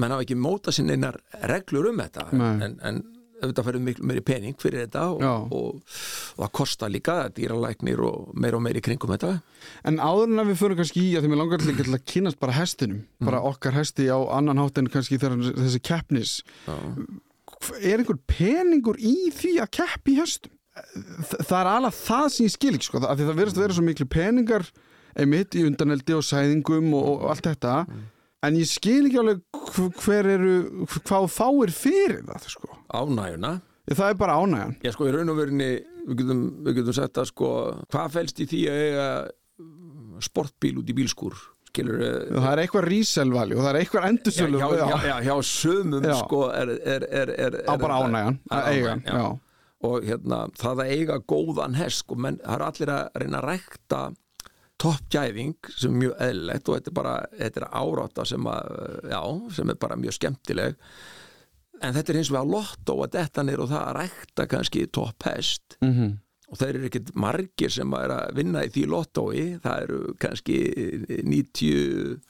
[0.00, 1.18] menn hafa ekki móta sinna einar
[1.50, 3.02] reglur um þetta en, en
[3.40, 5.96] auðvitað færðu miklu meiri pening fyrir þetta og, og, og,
[6.36, 9.32] það kostar líka dýralæknir og meira og meiri kringum þetta
[9.88, 12.40] En áður en að við fyrir kannski í að því mér langar til að kynast
[12.42, 13.30] bara hestinum mm.
[13.30, 16.76] bara okkar hesti á annan hátt en kannski þessi keppnis Já.
[17.80, 20.56] er einhver peningur í því að keppi hestum?
[21.34, 23.84] Það er alveg það sem ég skil ekki sko, að það verðast að vera svo
[23.84, 24.70] miklu peningar
[25.18, 28.08] einmitt í undaneldi og sæðingum og allt þetta mm
[28.46, 29.42] en ég skil ekki alveg
[30.00, 30.54] hver eru,
[30.88, 32.72] hvað fáir fyrir það sko.
[32.88, 35.70] Ánæguna ég, Það er bara ánægjan Já sko í raun og verinni,
[36.08, 37.52] við getum, getum sett að sko,
[37.92, 39.08] hvað fælst í því að eiga
[40.24, 41.36] sportbíl út í bílskúr
[41.70, 46.08] skilur Það er eitthvað ríselvali og það er eitthvað endursölu Já, já, já, hjá sömum
[46.08, 46.16] já.
[46.24, 47.06] sko er, er,
[47.36, 49.24] er, Á bara ánægjan, að eiga já.
[49.86, 53.46] Og hérna, það að eiga góðan hest og menn, það er allir að reyna að
[53.48, 54.00] rækta
[54.80, 58.70] toppgæfing sem er mjög eðlilegt og þetta er bara þetta er áráta sem, að,
[59.12, 59.20] já,
[59.56, 60.80] sem er bara mjög skemmtileg.
[61.80, 64.46] En þetta er eins og við á lotto að detta nýr og það að rækta
[64.52, 66.16] kannski topphest mm -hmm.
[66.48, 69.44] og þeir eru ekkert margir sem er að vinna í því lottói.
[69.64, 70.58] Það eru kannski
[71.24, 72.20] 90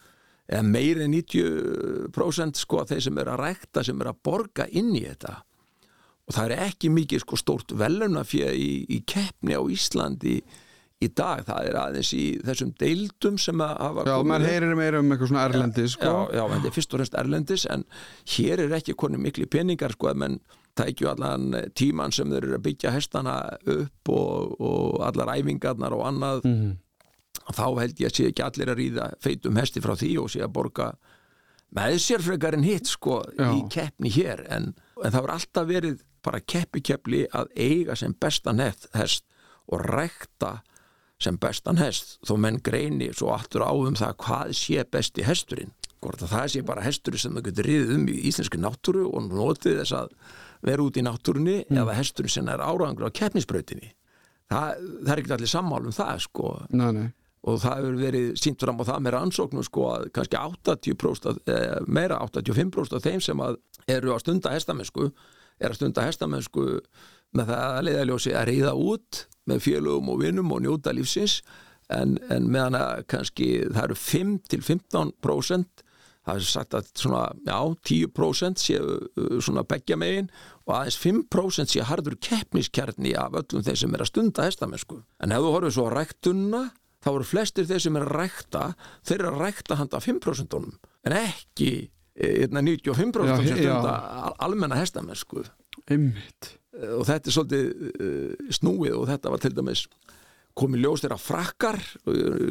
[0.50, 5.06] eða meiri 90% sko þeir sem er að rækta sem er að borga inn í
[5.06, 5.42] þetta
[6.30, 10.36] og það er ekki mikið sko stórt velunafjöð í, í keppni á Íslandi
[11.00, 15.00] í dag, það er aðeins í þessum deildum sem að hafa Já, mann heyrir meira
[15.00, 16.10] um eitthvað svona erlendis sko.
[16.28, 17.84] Já, já, þetta er fyrst og fremst erlendis en
[18.36, 20.38] hér er ekki koni miklu peningar sko, menn
[20.78, 23.38] tækju allan tíman sem þeir eru að byggja hestana
[23.74, 26.76] upp og, og allar æfingarnar og annað mm -hmm.
[27.56, 30.44] þá held ég að sé ekki allir að ríða feitum hesti frá því og sé
[30.44, 30.92] að borga
[31.74, 33.50] með sér frekar en hitt sko já.
[33.56, 38.14] í keppni hér en, en það var alltaf verið bara keppi keppli að eiga sem
[38.20, 39.24] bestan hest
[39.70, 40.60] og rækta
[41.20, 45.74] sem bestan hest þó menn greini svo aftur á um það hvað sé besti hesturinn
[46.00, 49.28] hvort að það sé bara hesturinn sem það getur riðið um í íslenski náttúru og
[49.28, 50.14] notið þess að
[50.64, 51.80] vera út í náttúrunni mm.
[51.82, 53.92] eða hesturinn sem er árangur á keppnisbrautinni
[54.50, 57.10] það, það er ekki allir sammál um það sko nei, nei.
[57.44, 61.76] og það hefur verið sínt fram á það með rannsóknum sko að kannski 80% eh,
[61.88, 63.44] meira 85% af þeim sem
[63.90, 65.10] eru á stunda hestamennsku
[65.60, 66.66] er að stunda hestamennsku
[67.36, 71.40] með það að leiðaljósi að reyða út með félögum og vinnum og njóta lífsins
[71.90, 75.86] en, en meðan að kannski það eru 5-15%
[76.26, 77.58] það er sagt að svona, já,
[77.90, 80.28] 10% séu uh, svona begja megin
[80.66, 85.00] og aðeins 5% séu hardur keppniskjarni af öllum þeir sem er að stunda hestamennsku.
[85.22, 86.62] En ef þú horfið svo ræktunna,
[87.00, 88.66] þá eru flestir þeir sem er að rækta,
[89.08, 90.60] þeir eru að rækta handa 5%
[91.08, 91.72] en ekki
[92.20, 94.30] 95% eh, já, sem stunda já.
[94.38, 95.44] almenna hestamennsku.
[95.90, 96.52] Ymmiðt.
[96.76, 99.84] Eh, og þetta er svolítið uh, snúið og þetta var til dæmis
[100.60, 101.78] komið ljós þeirra frakkar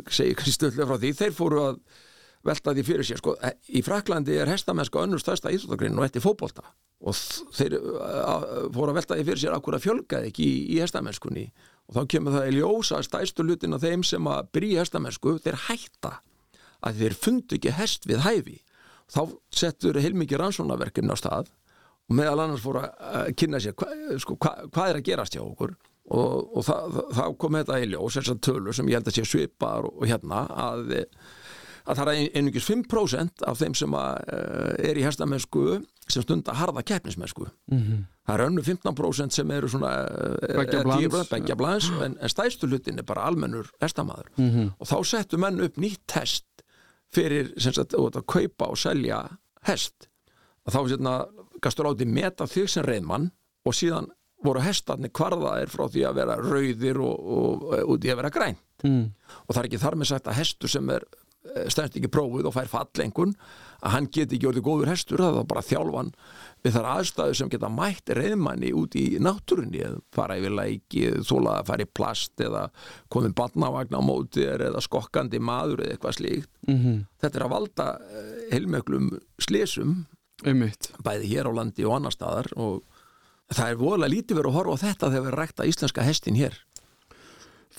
[0.09, 1.81] segi ekki stöðlega frá því þeir fóru að
[2.47, 6.21] velta því fyrir sér sko, eh, í Fraklandi er hestamennska önnur stærsta íþróttagrinn og þetta
[6.21, 6.63] er fókbólta
[6.99, 7.17] og
[7.55, 7.75] þeir
[8.75, 11.45] fóru að velta því fyrir sér akkur að fjölgaði ekki í, í hestamennskunni
[11.89, 15.59] og þá kemur það í ljósa stæstu lutin af þeim sem að byrja hestamennsku þeir
[15.67, 16.15] hætta
[16.79, 18.57] að þeir fundu ekki hest við hæfi
[19.09, 19.21] þá
[19.61, 21.51] settur heilmikið rannsónaverkefni á stað
[22.09, 23.91] og meðal annars fór að kynna sér hva,
[24.21, 25.75] sko, hva, hvað er að gerast hjá okkur
[26.09, 29.85] og, og þá kom þetta í ljós þessar tölur sem ég held að sé svipar
[29.85, 30.95] og, og hérna að,
[31.85, 34.33] að það er einungis 5% af þeim sem að,
[34.89, 35.65] er í herstamennsku
[36.09, 38.05] sem stundar harða keppnismennsku mm -hmm.
[38.25, 39.93] það er önnu 15% sem eru svona
[41.29, 44.71] begja blans en, en stæðstu hlutin er bara almennur hestamaður mm -hmm.
[44.79, 46.45] og þá settu menn upp nýtt test
[47.15, 49.23] fyrir sagt, að kaupa og selja
[49.67, 50.09] hest
[50.65, 51.13] og þá setna
[51.63, 53.29] gastur átti meta þig sem reyðmann
[53.67, 54.11] og síðan
[54.45, 58.33] voru hestarnir kvarðaðir frá því að vera rauðir og, og, og út í að vera
[58.33, 59.01] græn mm.
[59.45, 61.07] og það er ekki þar með sagt að hestur sem er
[61.71, 63.33] stærst ekki prófið og fær fallengun
[63.79, 66.11] að hann geti ekki orðið góður hestur það er bara þjálfan
[66.63, 71.53] við þar aðstæðu sem geta mætt reyðmanni út í náttúrunni eða fara yfir læki þóla
[71.61, 72.65] að fara í plast eða
[73.09, 76.97] komið barnavagn á mótir eða skokkandi maður eða eitthvað slíkt Mm -hmm.
[77.21, 77.85] þetta er að valda
[78.51, 79.05] heilmöglum
[79.41, 80.05] slésum
[80.45, 80.91] Einmitt.
[81.03, 82.83] bæði hér á landi og annar staðar og
[83.49, 86.53] það er voðalega lítið verið að horfa á þetta þegar við rækta íslenska hestin hér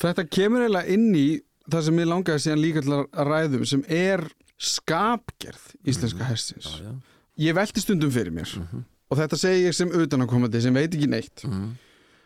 [0.01, 3.83] Þetta kemur eiginlega inn í það sem ég langaði síðan líka til að ræðum sem
[3.89, 4.23] er
[4.61, 6.67] skapgerð íslenska hestins.
[6.81, 6.95] já, já.
[7.41, 8.51] Ég velti stundum fyrir mér
[9.11, 11.43] og þetta segi ég sem utanakomandi sem veit ekki neitt.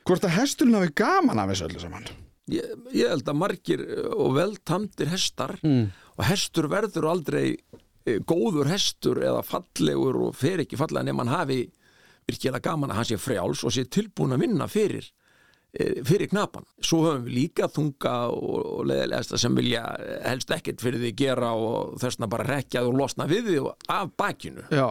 [0.05, 2.09] Hvort að hesturinn hafi gaman af þessu öllu saman.
[2.53, 5.87] Ég, ég held að margir og veltamdir hestar Mm.
[6.19, 7.57] og hestur verður aldrei
[8.05, 11.63] eh, góður hestur eða fallegur og fer ekki fallega nema hann hafi
[12.29, 15.24] virkilega gaman að hann sé frjáls og sé tilbúin að vinna fyrir eh,
[16.07, 16.67] fyrir knapan.
[16.85, 19.83] Svo höfum við líka þunga og, og leðilegasta sem vilja
[20.25, 23.59] helst ekkert fyrir því gera og þessna bara rekjað og losna við því
[23.95, 24.87] af bakinu Já.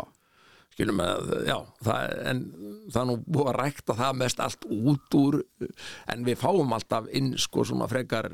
[0.73, 2.43] skilum með, já, það, en
[2.89, 5.39] það er nú búið að rækta það mest allt út úr,
[6.09, 8.31] en við fáum alltaf inn sko svona frekar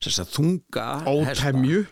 [0.00, 0.88] þunga.
[1.06, 1.84] Ótemju.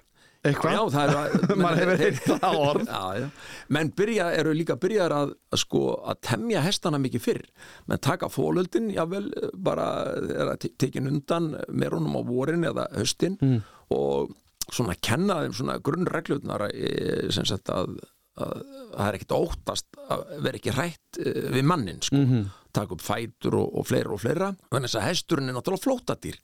[0.46, 0.74] Eitthvað.
[0.77, 2.85] já, það er Maður hefur heyrt það orð.
[2.94, 3.29] Já, já,
[3.74, 5.81] menn byrja, eru líka byrjar að, að sko,
[6.12, 7.42] að temja hestana mikið fyrr
[7.90, 9.24] menn taka fólöldin, jável
[9.55, 13.59] bara er að tekin undan með honum á vorin eða höstin Mm.
[13.94, 14.31] og
[14.72, 17.98] svona kenna þeim svona grunnreglutnar eh, sem sagt að
[18.38, 18.61] að
[18.94, 22.20] það er ekkert óttast að vera ekki hrætt eh, við mannin sko.
[22.22, 22.44] Mhm.
[22.79, 26.37] taka upp fætur og, og fleira og fleira þess að hesturinn er náttúrulega flótadýr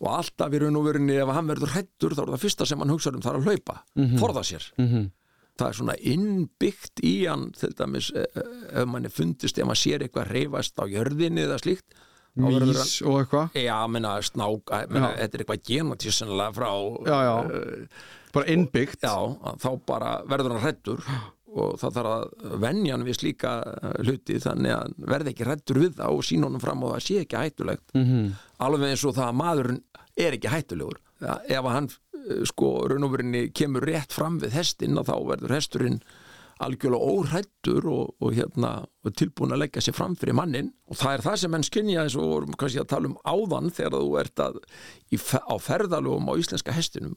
[0.00, 2.78] og alltaf í raun og verunni ef hann verður hrættur þá er það fyrsta sem
[2.80, 3.78] hann hugsa um það er að hlaupa,
[4.20, 5.10] forða sér Mhm.
[5.60, 9.82] það er svona innbyggt í hann til dæmis eh, eh, ef manni fundist ef maður
[9.82, 11.98] sér eitthvað reyfast á jörðinni eða slíkt
[12.38, 13.56] Mís og eitthvað.
[13.58, 16.70] Já, menna, snák, menna, þetta er eitthvað genatísinlega frá
[17.04, 17.34] Já, já.
[17.50, 17.86] eh,
[18.32, 19.00] Bara innbyggt.
[19.02, 19.16] Já,
[19.58, 21.00] þá bara verður hann hrættur
[21.50, 25.82] og það þarf að venja hann við slíka eh, hluti þannig að verði ekki hrættur
[25.82, 27.86] við það og sína honum fram og það sé ekki hættulegt.
[27.96, 28.32] Mhm.
[28.60, 29.82] alveg eins og það að maðurinn
[30.20, 30.98] er ekki hættulegur.
[31.20, 36.02] Ef hann eh, sko raunofurinn kemur rétt fram við hestin þá verður hesturinn
[36.60, 41.14] algjörlega óhrættur og, og hérna og tilbúin að leggja sér fram fyrir mannin og það
[41.14, 44.18] er það sem menn skynja eins og vorum kannski að tala um áðan þegar þú
[44.20, 44.58] ert að
[45.08, 47.16] í, á ferðalögum á íslenska hestinum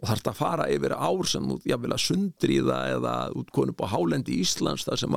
[0.00, 3.92] og þarft að fara yfir ár sem þú jafnvel að sundriða eða útkonu upp á
[3.92, 5.16] hálendi Íslands þar sem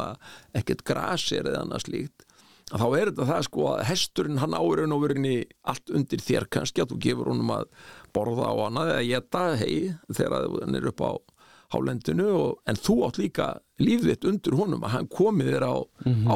[0.60, 2.26] ekkert gras er eða annað slíkt
[2.74, 5.34] að þá er þetta það sko að hesturinn hann áurinn og verinni
[5.70, 7.68] allt undir þér kannski að þú gefur honum að
[8.16, 9.76] borða á hana eða geta hei
[10.10, 11.12] þegar hann er upp á
[11.74, 13.48] hálendinu og, en þú átt líka
[13.82, 15.74] lífið þitt undir honum að hann komið þér á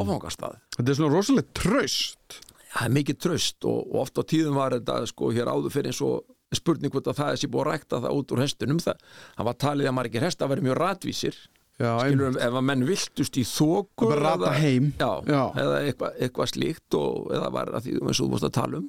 [0.00, 2.38] áfangastað Þetta er svona rosalega traust.
[2.72, 5.92] það er mikið tröst og, og oft á tíðum var þetta sko hér áður fyrir
[5.92, 6.24] eins og
[6.56, 9.02] spurning hvort að það er sér búið að rækta það út úr hestunum það,
[9.36, 11.36] það var talið að margir hesta verið mjög ratvísir
[11.78, 14.86] Já, skilur ef að menn viltust í þókur Bara rata eða- heim.
[14.98, 15.42] já, Já.
[15.62, 18.80] eða eitthvað, eitthvað slíkt og eða var að því eins og þú vorst að tala
[18.80, 18.88] um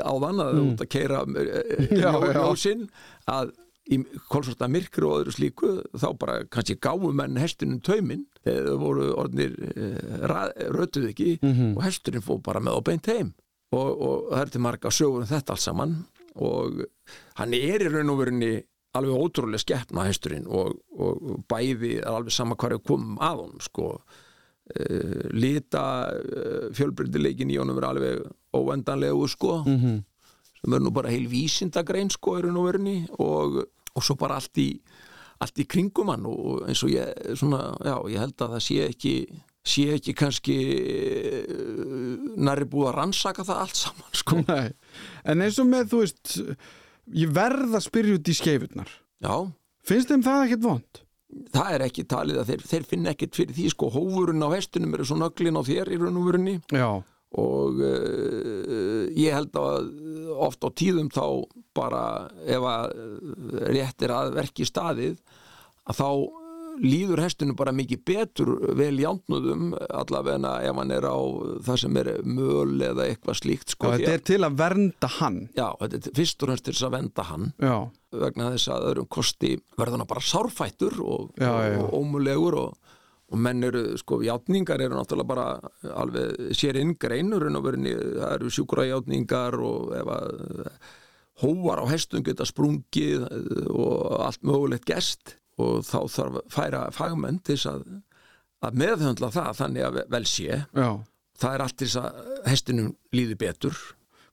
[0.00, 0.70] áðan að mm.
[0.70, 1.18] út að keira
[2.02, 2.32] Já, já.
[2.38, 2.86] ljósinn
[3.28, 3.50] að
[3.90, 3.98] í
[4.30, 9.08] kolsvarta myrkru og öðru slíku þá bara kannski gáum menn hestinum tauminn þegar þau voru
[9.20, 9.52] orðnir
[10.72, 11.76] rötuð ekki Mhm.
[11.76, 13.34] og hesturinn fór bara með á beint heim
[13.72, 15.94] og, og það er til marga sögur um þetta allt saman
[16.38, 16.82] og
[17.40, 18.52] hann er í raun og verinni
[18.98, 23.92] alveg ótrúlega skeppna hesturinn og, og bæði er alveg sama er komum að honum sko.
[24.70, 25.82] Uh, lita
[26.14, 29.64] uh, fjölbreytileikin í honum er alveg óendanlegu sko.
[29.66, 30.04] Mhm.
[30.60, 33.62] sem er nú bara heil vísindagrein sko í raun og verinni og,
[33.96, 34.68] og svo bara allt í
[35.40, 37.08] allt í kringum hann og eins og ég
[37.40, 39.14] svona, já, ég held að það sé ekki
[39.66, 40.54] sé ekki kannski
[41.50, 44.70] uh, næri búið að rannsaka það allt saman sko Nei.
[45.28, 46.34] En eins og með, þú veist,
[47.20, 48.90] ég verð að spyrja út í skeifurnar.
[49.24, 49.34] já,
[49.90, 51.04] Finnst þeim það ekkert vond?
[51.54, 54.96] það er ekki talið að þeir, þeir finna ekkert fyrir því sko, hófurinn á hestunum
[54.96, 56.88] eru svo nöglin á þér í raun og verinni Já.
[57.38, 59.86] og uh, ég held að
[60.42, 61.22] oft á tíðum þá
[61.78, 62.02] bara
[62.50, 65.20] ef að uh, rétt er að verki staðið
[65.86, 66.08] að þá
[66.78, 71.18] líður hestinu bara mikið betur vel játnuðum allavega ef hann er á
[71.66, 75.40] það sem er möl eða eitthvað slíkt sko, því þetta er til að vernda hann.
[75.56, 77.74] Já, þetta er fyrst og fremst til að venda hann Já.
[78.24, 81.82] vegna þess að öðrum kosti verður hann bara sárfættur og, Já, já, já.
[81.82, 82.94] og ómulegur og,
[83.30, 85.48] og menn eru, sko, játningar eru náttúrulega bara
[86.02, 90.32] alveg sér inn greinur en það eru sjúkra játningar og ef að
[91.40, 93.24] hóvar á hestum geta sprungið
[93.70, 97.84] og allt mögulegt gest og þá þarf að færa fagmenn til að
[98.60, 100.88] að meðhöndla það þannig að vel sé Já.
[101.40, 103.78] það er allt til þess að hestinum líði betur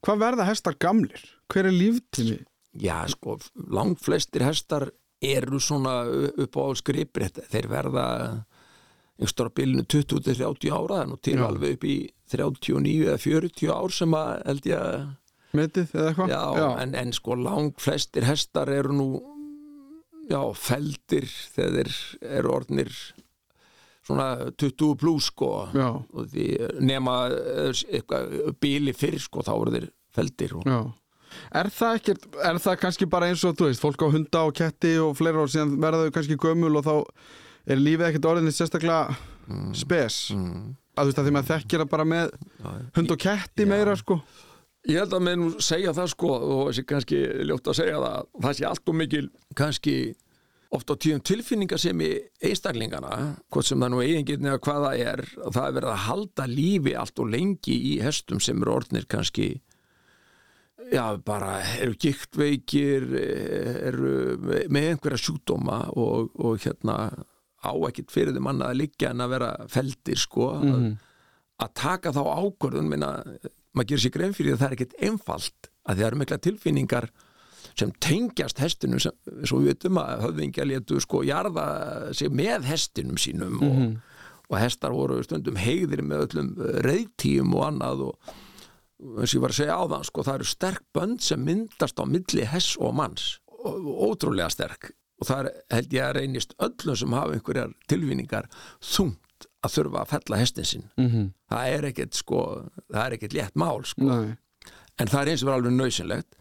[0.04, 1.22] Hvað verða hestar gamlir?
[1.50, 2.36] Hver er líftími?
[2.78, 3.38] já sko,
[3.72, 4.84] langt flestir hestar
[5.24, 6.02] eru svona
[6.38, 8.04] upp á skrifbrett þeir verða
[9.18, 11.96] einhverjum bylunu 20-30 ára nú til alveg upp í
[12.30, 15.08] 39 eða 40 ár sem að held ég að
[15.58, 16.30] Metið eða eitthvað?
[16.36, 19.08] já, En, en sko langt flestir hestar eru nú
[20.28, 21.90] já, feldir þegar
[22.38, 22.92] eru orðnir
[24.08, 25.50] svona 20 pluss sko.
[25.76, 26.46] Já, og því
[26.84, 30.72] nema eh, eitthvað bíli fyrr sko þá eru þeir feldir og.
[31.52, 34.54] Er það ekkert, er það kannski bara eins og þú veist, fólk á hunda og
[34.56, 36.94] ketti og fleira og síðan verða þau kannski gömul og þá
[37.68, 39.18] er lífið ekkert orðinni sérstaklega
[39.76, 40.30] spes?
[40.32, 42.32] Mm, að þú veist að því maður þekkir það bara með
[42.96, 44.18] hund og ketti meira sko
[44.86, 47.18] Ég held að með nú segja það sko og þessi kannski
[47.48, 49.24] ljótt að segja það það sé allt og mikil
[49.58, 49.94] kannski
[50.78, 52.10] oft á tíðum tilfinningar sem í
[52.44, 53.14] einstaklingana,
[53.48, 56.94] hvort sem það nú eigingirni að hvað það er, það er verið að halda lífi
[57.00, 59.48] allt og lengi í hestum sem eru orðnir kannski
[60.92, 64.12] já, bara eru giktveikir eru
[64.68, 66.98] með einhverja sjúkdóma og, og hérna
[67.58, 70.74] á ekkit fyrir þeim annað að liggja en að vera feldir sko að,
[71.64, 73.12] að taka þá ákvörðun minna,
[73.74, 77.08] maður gerir sér grein fyrir að það er ekkit einfalt að það eru mikla tilfinningar
[77.78, 79.14] sem tengjast hestinum sem,
[79.46, 81.68] svo við veitum að höfðingja létu sko jarða
[82.16, 83.80] sig með hestinum sínum og,
[84.48, 86.52] og hestar voru stundum heigðir með öllum
[86.86, 88.36] reyðtíum og annað og
[88.98, 92.00] eins og ég var að segja á það sko, það eru sterk bönd sem myndast
[92.02, 94.90] á milli hess og manns og, og ótrúlega sterk.
[95.18, 98.50] Og það er, held ég að reynist öllum sem hafa einhverjar tilvinningar
[98.82, 99.22] þungt
[99.66, 101.30] að þurfa að fella hestin sinn mm -hmm.
[101.50, 102.42] það er ekkert sko,
[102.92, 104.36] það er ekkert létt mál sko, Nei.
[104.98, 106.38] en það er eins og verið alveg nöðsynlegt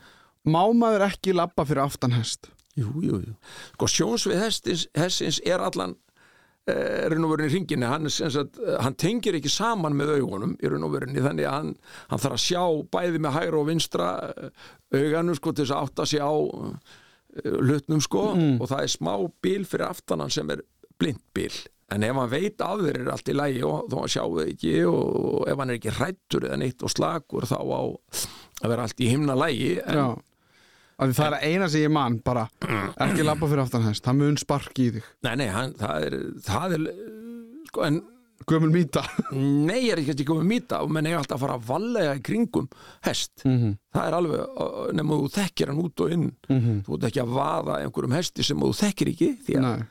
[0.47, 2.47] Má maður ekki labba fyrir aftan hest?
[2.77, 3.33] Jú, jú, jú.
[3.73, 5.97] Sko sjónsvið hestins, hestins er allan
[6.67, 10.57] er raun og verin í ringinu hann, sagt, eh, hann tengir ekki saman með augunum
[10.59, 11.69] í raun og verin þannig að hann,
[12.11, 14.49] hann þarf að sjá bæði með hægra og vinstra eh,
[14.99, 19.13] auganu sko til þess að átta sig á eh, hlutnum sko og það er smá
[19.43, 20.63] bíl fyrir aftan hann sem er
[20.99, 21.55] blind bíl
[21.95, 24.73] en ef hann veit af þeir er allt í lægi og hann sjáu það ekki
[24.91, 27.81] og ef hann er ekki hrættur eða neitt og slagur þá á
[28.63, 30.17] að vera allt í himna lægi en,
[30.97, 32.47] því það er eina sem ég man bara
[33.05, 36.15] ekki labba fyrir aftan hest, það mun sparki í þig Nei, nei, hann, það er,
[36.47, 36.87] það er
[37.71, 37.99] sko, en
[38.47, 39.01] Gömul mýta
[39.33, 42.67] nei, ég er ekki komið mýta menn er alltaf að fara að vallega í kringum
[43.03, 43.71] hest, Mhm.
[43.95, 46.75] það er alveg nema þú þekkir hann út og inn Mhm.
[46.85, 49.85] þú ert ekki að vaða einhverjum hesti sem þú þekkir ekki því að Nei.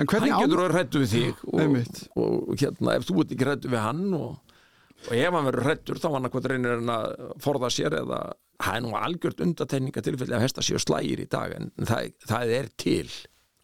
[0.00, 2.00] En hann hvernig á getur að rættu við þig og, einmitt.
[2.16, 4.56] og hérna, ef þú ert ekki rættu við hann og,
[5.04, 7.06] og ef hann verður rættur þá hann að hvað reynir hann að
[7.44, 8.20] forða sér eða
[8.62, 12.54] það er nú algjört undatekninga tilfelli að hesta séu slægir í dag en það, það
[12.58, 13.08] er til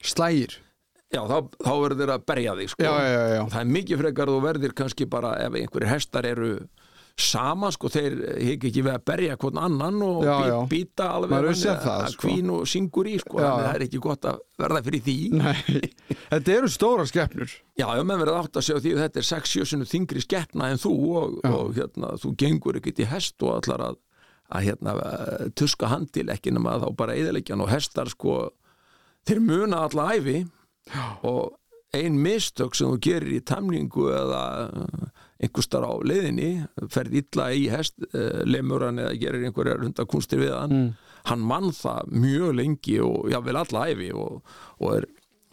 [0.05, 0.59] slægir
[1.09, 2.85] Já, þá, þá verður þeir að berja þig sko.
[2.85, 6.29] Já, já, já, og það er mikið frekar þú verðir kannski bara ef einhverjir hestar
[6.29, 6.51] eru
[7.19, 10.57] sama, sko, þeir higg ekki við að berja hvern annan og Já, já.
[10.71, 12.23] býta alveg séð að- það, að sko.
[12.29, 13.49] kvín og syngur í, sko, já.
[13.59, 15.91] það er ekki gott að verða fyrir því Nei,
[16.33, 19.29] þetta eru stóra skeppnur Já, ef menn verður átt að segja því að þetta er
[19.33, 20.93] 6-7 sinni þingri skeppna en þú
[21.23, 23.99] og, og hérna, þú gengur ekkert í hest og allar að,
[24.55, 28.39] að hérna, eh, tuska handil ekki nema þá bara eðilegjan og hestar sko,
[29.27, 30.45] þeir muna alla æfi
[30.89, 31.05] Já.
[31.27, 31.57] og
[31.97, 34.43] ein mistök sem þú gerir í tamningu eða
[35.39, 36.49] einhver starf á leiðinni
[36.91, 40.74] ferð illa í hest uh, lemur hann eða gerir einhverjar hundakunstir við hann.
[40.74, 40.89] Mm.
[41.28, 44.39] hann mann það mjög lengi og jável alla æfi og,
[44.80, 45.07] og er,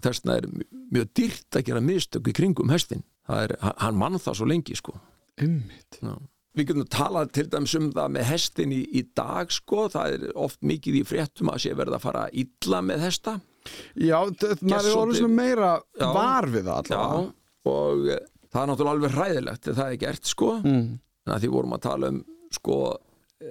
[0.05, 0.47] þessna er
[0.93, 4.93] mjög dýrt að gera mistök í kringum hestin er, hann mann það svo lengi sko.
[5.41, 6.13] Já.
[6.55, 10.21] Við getum talað til dæmis um það með hestin í, í dag sko, það er
[10.39, 13.33] oft mikið í fréttum að sé verða að fara illa með hesta.
[13.99, 16.07] Já, þ- maður er svona meira Já.
[16.15, 17.33] var við það allavega.
[17.65, 18.21] Og eh,
[18.55, 20.49] það er náttúrulega alveg hræðilegt þegar það er gert sko.
[20.63, 20.87] Mm.
[21.25, 22.23] en að því vorum að tala um
[22.55, 22.79] sko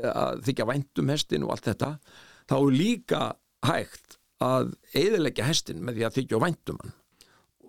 [0.08, 1.90] að þykja væntum hestin og allt þetta
[2.48, 3.22] þá er líka
[3.68, 6.94] hægt að eðilegja hestin með því að þykja væntum hann.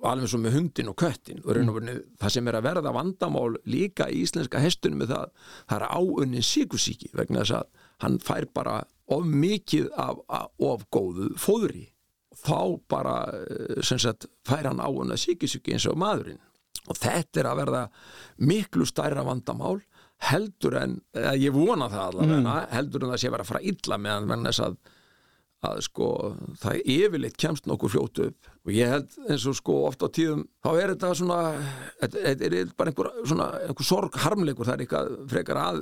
[0.06, 4.06] Alveg svo með hundin og köttin og verið það sem er að verða vandamál líka
[4.12, 5.32] í íslenska hestunum með það,
[5.72, 8.76] það er áunnin síkusíki vegna þess að hann fær bara
[9.16, 10.22] of mikið af,
[10.62, 11.88] of góðu fóðri.
[12.46, 12.60] Þá
[12.92, 16.44] bara eh, sem sagt fær hann áunna síkusíki eins og maðurinn
[16.88, 17.84] og þetta er að verða
[18.52, 19.80] miklu stærra vandamál
[20.26, 23.98] heldur en, eða ég vona það allavega, heldur en það sé vera að fara illa
[24.02, 24.78] meðan menn þess að
[25.66, 26.08] að sko
[26.62, 28.50] það yfirleitt kemst nokkuð fljótu upp.
[28.66, 31.40] Og ég held eins og sko oft á tíðum þá er þetta svona
[32.02, 35.80] þetta er bara einhver, svona, einhver sorg harmleikur, það er eitthvað frekar að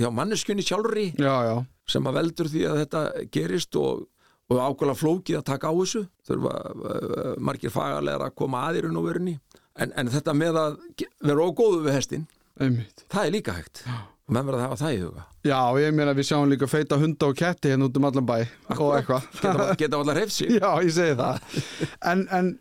[0.00, 1.54] hjá manneskjunni sjálfri Já, já,
[1.90, 3.04] sem að veldur því að þetta
[3.36, 4.06] gerist og,
[4.50, 6.04] og ákveðlega flókið að taka á þessu.
[6.30, 9.36] Þurfa uh, margir fagalega að koma að í raun og verunni
[9.80, 10.78] en, en þetta með að
[11.24, 12.26] vera ógóðu við hestin
[12.60, 13.04] einmitt.
[13.12, 13.84] það er líka hægt.
[14.30, 15.24] Menn verða að hafa það í huga.
[15.42, 18.36] Já, ég meina við sjáum líka feita hunda og ketti hérna út um allan bæ
[18.76, 19.26] og eitthvað.
[19.40, 20.52] Geta, geta allar hefð sig.
[20.60, 21.64] Já, ég segi það.
[22.12, 22.52] En, en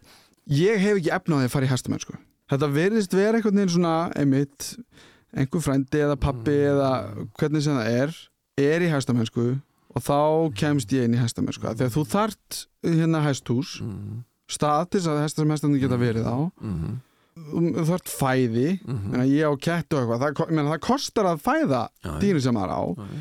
[0.50, 2.18] ég hef ekki efnaði að fara í hestamennsku
[2.50, 4.72] Þetta verðist vera einhvern veginn svona einmitt,
[5.38, 6.88] einhver frændi eða pappi eða
[7.38, 8.16] hvernig sem það er
[8.60, 9.46] er í hestamennsku
[9.94, 10.18] og þá
[10.58, 15.22] kemst ég inn í hestamennsku þegar þú þart hérna hesthús mm, stað til þess að
[15.24, 16.98] hestar sem hestarnir geta verið á mm,
[17.50, 21.84] þú þart fæði mm ég á kettu og eitthvað það, meina, það kostar að fæða
[22.22, 23.20] dýrin sem maður á já.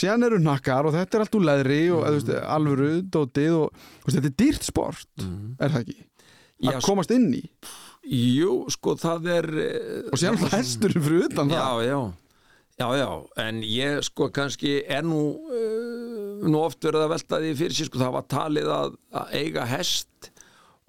[0.00, 2.16] síðan eru nakkar og þetta er allt úr leðri og mm.
[2.16, 5.52] veist, alvöru, dótið og veist, þetta er dýrt sport, mm.
[5.58, 6.00] er það ekki?
[6.60, 7.44] Já, að komast inn í
[8.10, 12.00] jú, sko það er eh, og síðan hesturinn fyrir utan já, það já
[12.80, 13.08] Já, já,
[13.44, 17.90] en ég sko kannski er nú uh, nú oft verið að velta því fyrir sér
[17.90, 20.30] sko það var talið að, að eiga hest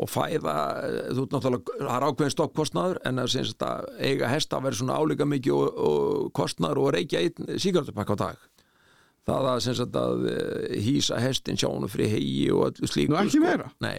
[0.01, 3.91] og fæða eh, þú ert náttúrulega, það er ákveðin stoppkostnaður en að, sem sagt, að
[4.01, 8.21] eiga hest að vera svona álíka mikið og, og kostnaður og reykja einn síkartupakk á
[8.25, 8.47] dag
[9.29, 13.37] það að, sagt, að eh, hýsa hestin sjánu fyrir hegi og öllu slíku Nú, ekki
[13.37, 13.45] sko.
[13.45, 13.69] meira?
[13.83, 13.97] Nei,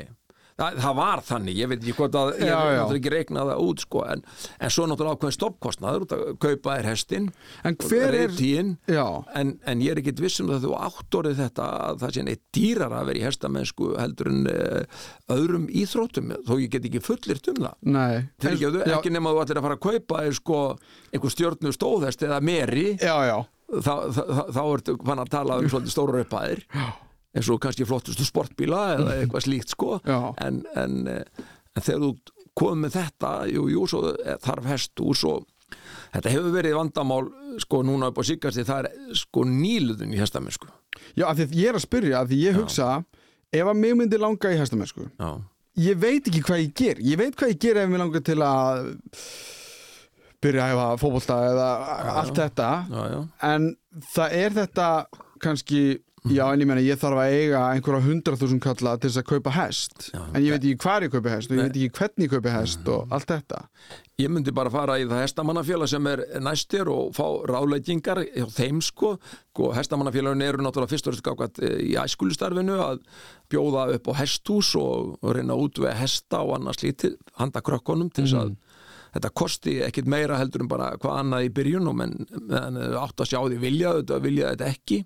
[0.62, 2.78] það, það var þannig ég veit ekki hvort að, ég Já, já.
[2.78, 4.24] náttúrulega ekki reiknað það út sko, en,
[4.62, 7.28] en svo náttúrulega ákveðin stoppkostnaður út að kaupa þér hestin
[7.66, 9.04] en hver er reytíin já,
[9.42, 12.26] en, en ég er ekkit viss um það að þú áttorið þetta að það sé
[12.30, 15.06] neitt dýrar að vera í hestamennsku heldur en uh,
[15.36, 17.76] öðrum íþróttum þó ég get ekki fullirt um það.
[17.92, 18.22] Nei.
[18.42, 20.60] Ekki, já, ekki nema þú ætlir að fara að kaupa sko
[21.12, 22.86] einhver stjórnu stóðhest eða meri.
[23.00, 23.36] Já, já,
[23.72, 26.64] þá, þá, þá ertu fann að tala um svolítið stóra upphæðir
[27.32, 29.98] eins og kannski flottustu sportbíla eða eitthvað slíkt sko.
[30.04, 30.34] Já.
[30.44, 31.44] en, en, eh,
[31.76, 32.12] en þegar þú
[32.58, 34.12] komið með þetta jú, jú, svo
[34.44, 35.46] þarf hestús og
[36.12, 37.22] þetta hefur verið vandamál
[37.62, 40.68] sko núna upp á síkasti það er sko nýluðun í hestamennsku.
[41.16, 42.90] Já, af því að ég er að spyrja af því ég hugsa,
[43.52, 45.30] ef að mig myndi langa í hestamennsku já,
[45.80, 48.38] ég veit ekki hvað ég ger ég veit hvað ég ger ef mér langar til
[48.44, 48.92] að
[50.42, 51.66] byrja að hefa fótbolta eða
[52.20, 52.70] allt þetta.
[52.90, 53.68] Já, já, en
[54.12, 54.88] það er þetta
[55.42, 55.82] kannski
[56.30, 59.28] já en ég meina ég þarf að eiga einhverja hundra þúsund kalla til þess að
[59.32, 60.08] kaupa hest.
[60.12, 60.20] Já.
[60.22, 62.52] en ég veit ekki hvar ég kaupi hest og ég veit ekki hvernig ég kaupi
[62.54, 63.60] hest og allt þetta.
[64.22, 68.82] Ég myndi bara fara í það hestamannafélag sem er næstir og fá ráleikingar hjá þeim
[68.84, 69.16] sko.
[69.58, 73.00] Og hestamannafélagin eru náttúrulega fyrst og fyrst gátt í æskulistarfinu að
[73.50, 78.28] bjóða upp á hesthús og, reyna að útvega hesta og annars lítið handa krökkunum til
[78.28, 78.54] þess að
[79.12, 82.14] þetta kosti ekkit meira heldur en bara hvað annað í byrjun og menn,
[82.48, 85.00] menn átt að sjá því vilja þetta vilja þetta ekki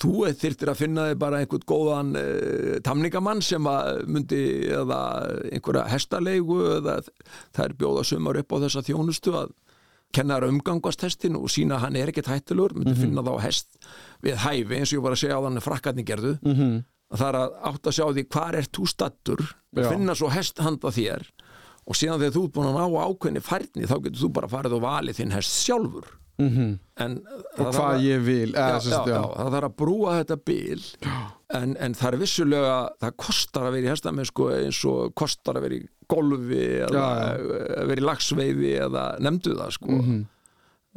[0.00, 4.42] þú þyrftir að finna þig bara einhvern góðan uh, tamningamann sem að myndi
[4.76, 5.00] eða
[5.50, 7.00] einhverja hestalegu eða
[7.56, 9.52] það er bjóða sumar upp á þessa þjónustu að
[10.14, 13.76] kenna þær umgangast hestin og sína hann er ekkert hættilegur myndi finna þá hest
[14.24, 16.32] við hæfi eins og ég var að segja á þannig frakkarni gerðu.
[16.42, 16.80] Mm -hmm.
[17.14, 19.44] það er að átt að sjá því hvar er þú stattur
[19.76, 21.28] finna svo hest handa þér
[21.86, 24.76] og síðan þegar þú ert búin að ná ákveðni færni þá getur þú bara farið
[24.78, 26.10] og valið þinn hest sjálfur
[26.40, 27.14] en
[27.58, 28.50] og hvað ég vil.
[28.54, 30.82] Já, já, já, það þarf að brúa þetta bil.
[31.50, 35.66] En, en það er vissulega það kostar að vera í hestamennsku eins og kostar að
[35.66, 39.96] vera í golfi eða að vera í lagsveiði eða nefndu það sko.
[40.00, 40.20] Mhm.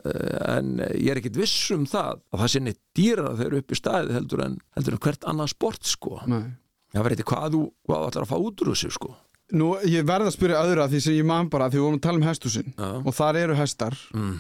[0.04, 3.74] Eh, en ég er ekkit viss um það að það sé neitt dýra þegar upp
[3.74, 6.18] í staði heldur en, heldur en hvert annað sport sko.
[6.26, 6.48] Nei.
[6.94, 9.12] það verður eitthvað hvað þú, hvað ætlar að fá út úr þessu sko
[9.54, 12.06] Nú, ég verð að spyrja öðra því sem ég man bara því við vorum að
[12.08, 12.88] tala um hestúsin Já.
[13.06, 13.98] og þar eru hestar.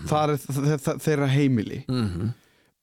[0.09, 1.84] Þar er þe- þe- þeirra heimili.
[1.89, 2.32] Mm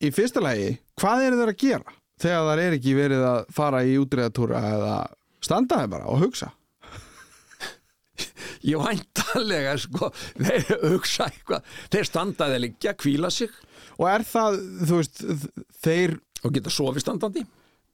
[0.01, 3.81] Í fyrsta lagi, hvað eru þeir að gera þegar þar er ekki verið að fara
[3.85, 4.95] í útreðatúra eða
[5.45, 6.49] standa þeir bara og hugsa?
[8.71, 10.09] Ég væntalega sko
[10.41, 11.69] þeir hugsa eitthvað.
[11.93, 13.53] Þeir standaði að liggja, kvíla sig.
[14.01, 14.59] Og er það,
[14.89, 15.23] þú veist,
[15.85, 17.45] þeir og geta sofið standandi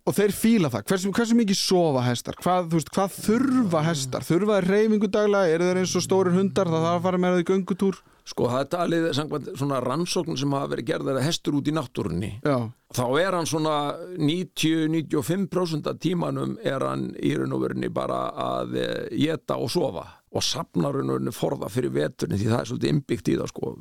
[0.07, 2.37] og þeir fíla það, hversu, hversu mikið sofa hestar?
[2.43, 4.27] Hvað, veist, hvað þurfa hestar?
[4.27, 6.71] Þurfa þeir reyfingu daglega, eru þeir eins og stórir hundar?
[6.71, 7.99] Það þarf að fara með það í göngutúr?
[8.27, 11.75] Sko það er talið samkvæmt svona rannsókn sem hafa verið gerðar að hestur út í
[11.77, 12.57] náttúrunni já,
[12.99, 13.75] þá er hann svona
[14.19, 18.75] 90-95% af tímanum er hann í raun og verinni bara að
[19.15, 20.07] geta og sofa.
[20.35, 23.53] Og safnar raun og verinni forða fyrir veturni því það er svolítið innbyggt í það
[23.55, 23.73] sko.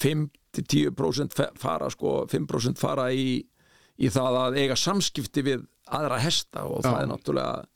[0.00, 3.42] 5-10% fe- fara sko 5% fara í,
[4.00, 7.02] í það að eiga samskipti við aðra hesta og það Já.
[7.04, 7.66] er náttúrulega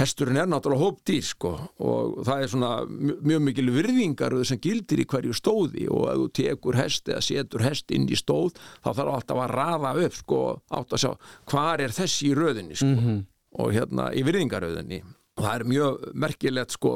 [0.00, 1.50] hesturinn er náttúrulega hópdýr sko
[1.84, 6.20] og það er svona mj- mjög mikil virðingar sem gildir í hverju stóði og ef
[6.22, 10.16] þú tekur hest eða setur hest inn í stóð þá þarf alltaf að rafa upp
[10.20, 10.40] sko
[10.78, 11.10] átt að sjá
[11.52, 13.16] hvar er þessi í röðinni sko
[13.60, 16.94] og hérna í virðingaröðinni og það er mjög merkilegt sko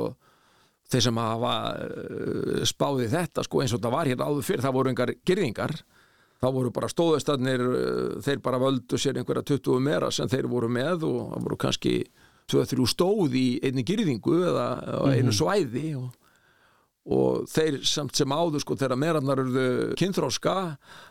[0.93, 4.77] þeir sem hafa uh, spáði þetta sko eins og það var hérna áður fyrir það
[4.79, 5.75] voru engar girðingar
[6.45, 10.69] þá voru bara stóðastarnir uh, þeir bara völdu sér einhverja 20 meira sem þeir voru
[10.73, 11.95] með og það voru kannski
[12.53, 16.11] 2-3 stóð í einni girðingu eða á einu svæði og,
[17.09, 20.57] og þeir samt sem áður sko þegar meðrannar eruðu kynþróska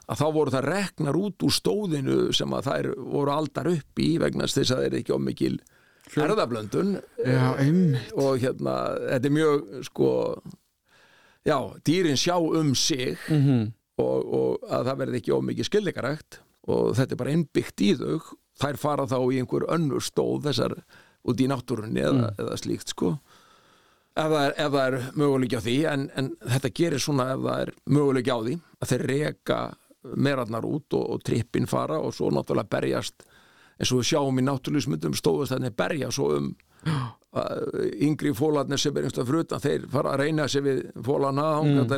[0.06, 4.12] að þá voru það reknar út úr stóðinu sem að þær voru aldar upp í
[4.22, 5.56] vegna þess að þeir ekki ómikil
[6.14, 8.12] erðablöndun Já, einmitt.
[8.20, 8.76] og hérna,
[9.08, 10.10] þetta er mjög sko
[11.44, 13.18] já, dýrin sjá um sig.
[13.30, 13.72] Mm
[14.02, 16.40] og, og að það verði ekki ómikið skildikarækt
[16.74, 18.34] og þetta er bara innbyggt í þau.
[18.62, 20.76] Þær fara þá í einhver önnur stóð þessar
[21.24, 23.16] út í náttúrunni eða, eða slíkt sko.
[24.14, 27.72] Ef það er, er möguleiki á því en, en þetta gerir svona ef það er
[27.98, 29.62] möguleiki á því að þeir reka
[30.04, 33.26] merarnar út og, og trippin fara og svo náttúrulega berjast
[33.80, 36.52] eins og við sjáum í náttúrulismyndum stóðust þannig berja svo um
[36.90, 41.94] uh, yngri fólarnir sem er einhverstað frutan þeir fara að reyna sig við fólana mm.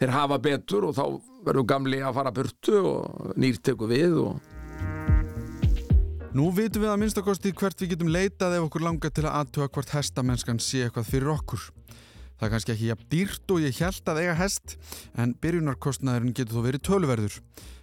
[0.00, 1.04] Þeir hafa betur og þá
[1.46, 4.52] verður gamli að fara burtu og nýrt tekur við og
[6.36, 9.70] Nú vitum við að minnstakosti hvert við getum leitað ef okkur langar til að aðtuga
[9.72, 11.62] hvort hestamennskan sé eitthvað fyrir okkur.
[12.36, 14.74] Það er kannski ekki jafn dýrt og ég held að eiga hest,
[15.16, 17.38] en byrjunarkostnaðurinn getur þó verið töluverður.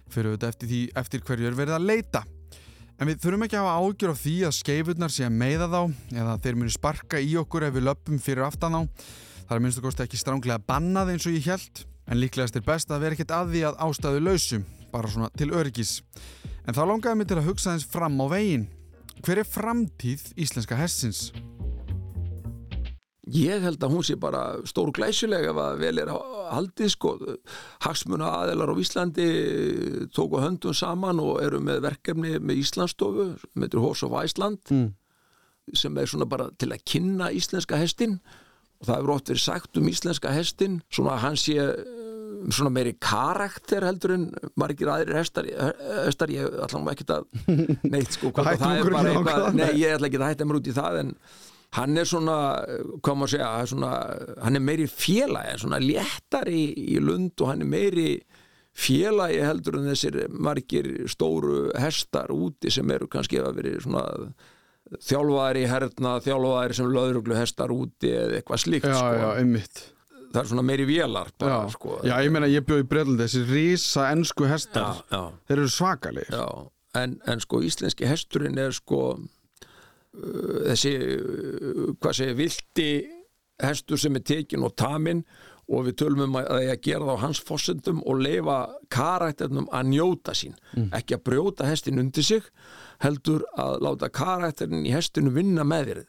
[0.06, 2.22] Fyrir auðvitað eftir því eftir hverju er verið að leita.
[2.94, 5.80] En við þurfum ekki að hafa ágjör á því að skeifurnar sé að meiða þá
[6.14, 8.82] eða þeir muni sparka í okkur ef við löpum fyrir aftan á.
[9.48, 13.04] Það er minnstakosti ekki stránglega bannað eins og ég held, en líklegast er best að
[13.06, 14.60] vera ekkert að því að ástæðu lausu,
[14.92, 15.98] bara svona til öryggis.
[16.64, 18.68] En þá langaði mig til að hugsa þess fram á veginn.
[19.24, 21.28] Hver er framtíð íslenska hessins?
[23.34, 26.10] ég held að hún sé bara stór glæsileg ef að vel er
[26.52, 27.12] haldið sko
[27.84, 29.28] hagsmuna aðeilar á Íslandi
[30.14, 34.92] tóku höndum saman og eru með verkefni með Íslandstofu með Horse of Iceland Mm.
[35.74, 38.43] sem er svona bara til að kynna íslenska hestin og
[38.88, 42.02] það hefur oft verið sagt um íslenska hestin svona að hann sé eh,
[42.50, 44.28] svona meiri karakter heldur en
[44.60, 45.48] margir aðrir hestar,
[46.04, 47.26] hestar ég ætla nú ekkert að
[47.94, 49.58] neitt sko að það er bara ekki eitthvað, hvað.
[49.60, 51.12] nei ég ætla ekki að hætta mér út í það en
[51.74, 52.38] hann er svona,
[53.02, 53.92] hvað maður segja svona,
[54.46, 56.64] hann er meiri félagi svona léttari
[56.94, 58.08] í lund og hann er meiri
[58.74, 64.04] félagi heldur en þessir margir stóru hestar úti sem eru kannski að veri svona
[65.00, 69.14] þjálfaðir í herna, þjálfaðir sem löðruglu hestar úti eða eitthvað slíkt Já, sko.
[69.22, 69.82] já, einmitt.
[70.34, 71.96] það er svona meiri vélar bara, Já, sko.
[72.04, 75.00] já ég meina ég bjóð í Breitland þessi rísa ennsku hestar.
[75.10, 75.22] já.
[75.48, 76.36] Þeir eru svakalegir.
[76.36, 76.46] Já,
[77.00, 82.88] en, en sko íslenski hesturinn er sko uh, þessi uh, hvað segir, vilti
[83.64, 85.24] hestur sem er tekin og tamin
[85.70, 88.56] og við tölum um að það er að gera það á hans fósendum og leifa
[88.92, 90.56] karakternum að njóta sín,
[90.92, 92.42] ekki að brjóta hestin undir sig,
[93.02, 96.02] heldur að láta karakterin í hestinu vinna með þér.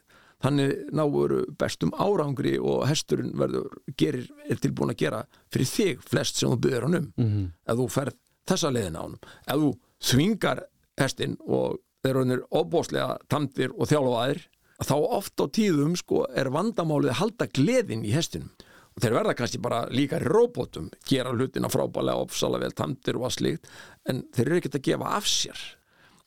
[0.44, 5.22] Þannig náur bestum árangri og hesturinn verður gerir, er tilbúin að gera
[5.52, 7.12] fyrir þig flest sem þú byggður hann um.
[7.16, 7.46] -hmm.
[7.64, 9.16] ef þú ferð þessa leiðina á hann
[9.46, 9.70] ef þú
[10.10, 10.60] þvingar
[11.00, 14.44] hestin og þeir eru ofbóðslega tamdir og þjálfaðir
[14.84, 18.52] þá oft á tíðum sko er vandamálið að halda gleðin í hestinum.
[18.96, 23.26] Og þeir verða kannski bara líka í róbótum gera hlutina frábælega ofsalega vel tamdir og
[23.28, 23.68] að slíkt
[24.08, 25.64] en þeir eru ekkert að gefa af sér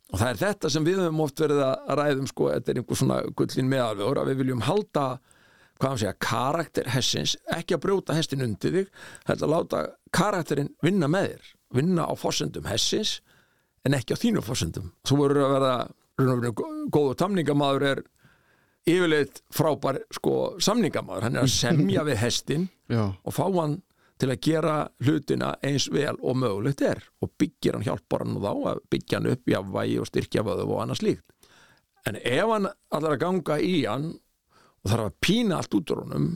[0.09, 2.99] og það er þetta sem við höfum oft verið að ræðum sko, þetta er einhver
[2.99, 5.05] svona gullin meðalvegur að við viljum halda
[5.79, 8.89] hvað hann segja, karakter hessins ekki að brjóta hestin undir þig
[9.29, 9.83] heldur að láta
[10.15, 13.19] karakterinn vinna með þér vinna á fórsendum hessins
[13.87, 15.73] en ekki á þínu fórsendum þú verður að vera
[16.19, 16.53] raun og veru,
[16.91, 18.01] góður tamningamaður er
[18.89, 20.33] yfirleitt frábær sko
[20.63, 22.67] samningamaður, hann er að semja við hestin
[23.23, 23.79] og fá hann
[24.19, 24.73] til að gera
[25.05, 29.29] hlutina eins vel og mögulegt er og byggir hann hjálpar hann þá að byggja hann
[29.31, 31.25] upp í afvægi og styrkja vöðu og annað slíkt
[32.09, 34.09] en ef hann allar að ganga í hann
[34.83, 36.27] og þarf að pína allt út úr honum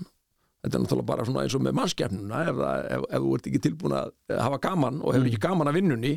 [0.64, 2.62] þetta er náttúrulega bara svona eins og með mannskefnuna ef,
[2.96, 6.14] ef, ef þú ert ekki tilbúin að hafa gaman og hefur ekki gaman að vinnunni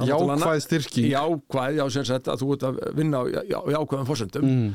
[0.00, 1.10] Jákvæð styrking.
[1.12, 4.70] jákvæð, já sem sagt að þú ert að vinna á já, já, jákvæðum fórsendum Mm.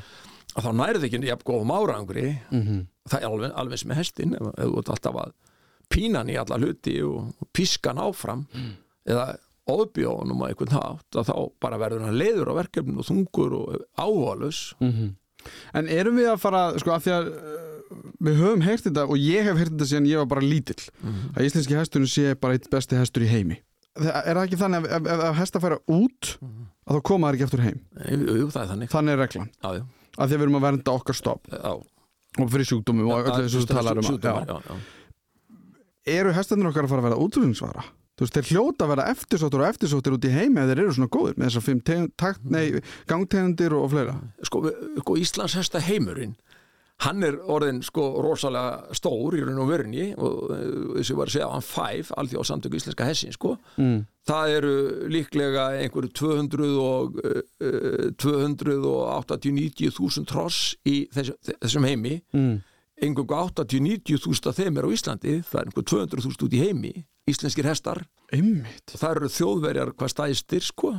[0.57, 2.88] að þá nærið ekki jafn góðum árangri Mhm.
[3.09, 5.32] það er alveg, alveg sem með hestin ef, ef þú ert alltaf að
[5.90, 8.46] pína hann í alla hluti og, og píska hann áfram
[9.08, 13.56] eða óbjóðunum að einhvern hátt að þá bara verður hann leiður á verkefninu og þungur
[13.58, 14.62] og ávalus
[15.78, 19.20] En erum við að fara, sko, af því að uh, við höfum heyrt þetta og
[19.22, 20.82] ég hef heyrt þetta síðan ég var bara lítill
[21.38, 23.60] að íslenski hesturinn sé bara eitt besti hestur í heimi.
[23.96, 27.46] Það- Er það ekki þannig að ef, hesta færa út að þá koma þær ekki
[27.48, 27.80] eftir heim?
[28.12, 28.92] jú, það er þannig.
[28.92, 29.50] Þannig er reglan.
[29.64, 29.86] já,
[30.18, 31.48] Að því að við erum að vernda okkar stopp.
[31.54, 31.72] Já,
[32.44, 34.84] og fyrir sjúkdómum og öllu þessu sem
[36.08, 37.84] Eru hestarnir okkar að fara að vera útrúðinsvara?
[38.18, 40.93] Þú veist, þeir hljóta að vera eftirsóttur og eftirsóttur út í heimi ef þeir eru
[40.95, 41.82] svona góðir með þessar fimm
[42.18, 42.82] takt, nei,
[43.12, 44.16] gangtegundir og, fleira.
[44.47, 44.64] sko,
[45.03, 46.34] sko Íslands hesta heimurinn
[47.05, 50.64] hann er orðin sko rosalega stór í raun og vörni og eh,
[50.97, 53.99] þess að ég var að segja hann fæf alþjóð samtöku íslenska hessin sko Mm.
[54.26, 54.72] það eru
[55.14, 62.58] líklega einhverju 200 og uh, 280-90 þúsund tross í þessum, þessum heimi Mm.
[63.02, 66.64] Einhverjum 80-90 þúst af þeim er á Íslandi, það er einhver 200 þúst út í
[66.64, 66.93] heimi,
[67.30, 68.02] íslenskir hestar
[68.34, 68.93] Einmitt.
[68.93, 70.93] og það eru þjóðverjar hvað stæðstir sko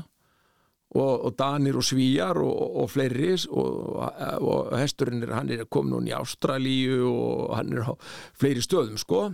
[0.94, 3.98] og, og danir og svíjar og, og fleiri og,
[4.40, 7.92] og hesturinn er, hann er komin núna í Ástralíu og hann er á
[8.38, 9.26] fleiri stöðum sko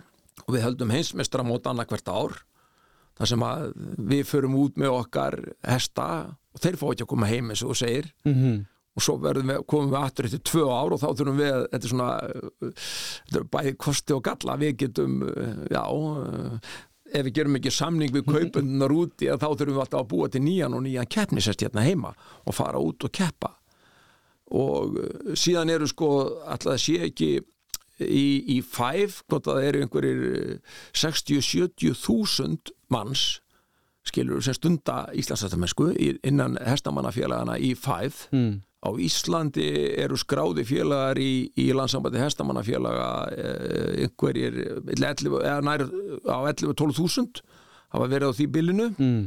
[0.45, 2.39] og við höldum heimsmeistra mót annað hvert ár
[3.15, 3.69] þar sem að
[4.11, 6.09] við förum út með okkar hesta
[6.55, 8.65] og þeir fá ekki að koma heim eins og þú segir Mm -hmm.
[8.95, 11.93] Og svo við, komum við aftur eftir tvö ár og þá þurfum við, þetta er
[11.93, 12.11] svona
[12.71, 14.59] þetta er bæði kosti og galla.
[14.61, 15.17] Við getum,
[15.73, 15.83] já
[17.15, 20.45] ef við gerum ekki samning við kaupundunar úti þá þurfum við alltaf að búa til
[20.47, 22.15] nýjan og nýjan keppnisest hérna heima
[22.45, 23.53] og fara út og keppa.
[24.55, 24.99] Og
[25.39, 26.11] síðan eru sko
[26.47, 27.31] alltaf sé ekki
[28.03, 28.27] í,
[28.57, 30.25] í fæf, hvort að það eru einhverjir
[30.95, 33.41] 60-70 þúsund manns
[34.05, 35.91] skilur sem stunda Íslandsættamennsku
[36.29, 38.61] innan hestamannafélagana í fæð Mm.
[38.85, 39.65] Á Íslandi
[40.05, 44.59] eru skráði félagar í, í landsambandi hestamannafélaga eh, einhverjir
[44.93, 45.87] 11, eða nær
[46.29, 47.41] á 11-12 þúsund
[47.95, 49.25] hafa verið á því bylinu Mm.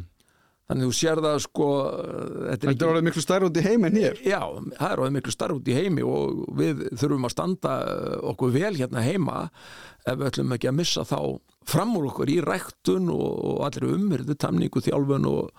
[0.68, 1.68] þannig þú sér það sko
[2.52, 4.18] þetta er ekki orðið miklu stærri út í heim en hér.
[4.28, 4.42] Já,
[4.76, 7.76] það er orðið miklu starf út í heimi og við þurfum að standa
[8.34, 9.38] okkur vel hérna heima
[10.04, 11.20] ef við ætlum ekki að missa þá
[11.68, 15.50] fram úr okkur í ræktun og, og allir umhyrðu, tamningu, þjálfun og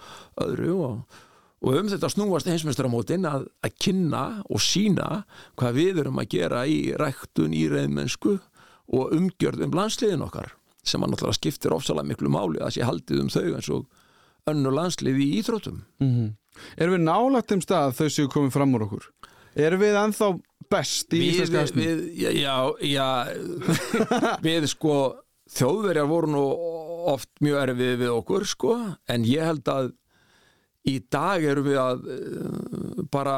[0.44, 1.18] öðru og,
[1.58, 5.24] og um þetta snúast heimsmeistaramótin að, að kynna og sína
[5.58, 8.36] hvað við erum að gera í ræktun, í reyðmennsku
[8.94, 10.54] og umgjörðum landsliðin okkar
[10.86, 13.88] sem að náttúrulega skiptir ofsalega miklu máli að sé haldið um þau eins og
[14.48, 15.82] önnu landslið í íþróttum.
[16.02, 16.36] Mm
[16.74, 19.04] Erum við nálægt um stað þau séu komið fram úr okkur?
[19.58, 20.28] Erum við ennþá
[20.72, 21.20] best í
[21.78, 23.06] við, já, já, já
[24.46, 24.96] við sko
[25.54, 26.42] þjóðverjar voru nú
[27.08, 28.74] oft mjög erfið við okkur sko
[29.08, 29.92] en ég held að
[30.88, 33.36] í dag erum við að uh, bara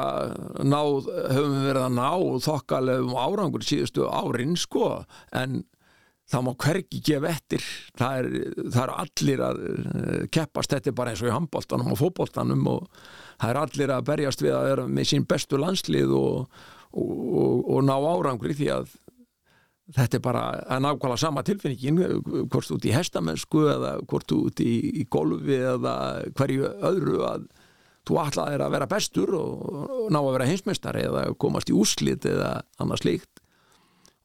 [0.63, 2.09] ná, höfum við verið að ná
[2.47, 5.03] þokkalegum árangur síðustu árin sko.
[5.35, 5.61] En
[6.31, 7.69] það má hvergi gefa eftir.
[7.99, 8.29] Það er,
[8.61, 12.67] það er allir að uh, keppast, þetta er bara eins og í handbóltanum og fótbóltanum
[12.71, 13.03] og
[13.41, 17.71] það er allir að berjast við að vera með sín bestu landslið og, og, og,
[17.75, 18.97] og ná árangri því að
[19.95, 21.99] þetta er bara að nákvæmlega sama tilfinningin
[22.51, 25.95] hvort út í hestamennsku eða hvort út í, í golfi eða
[26.37, 27.45] hverju öðru að
[28.07, 32.25] þú ætlaðir að vera bestur og, og ná að vera heimsmeistari eða komast í úslit
[32.25, 33.41] eða annað slíkt.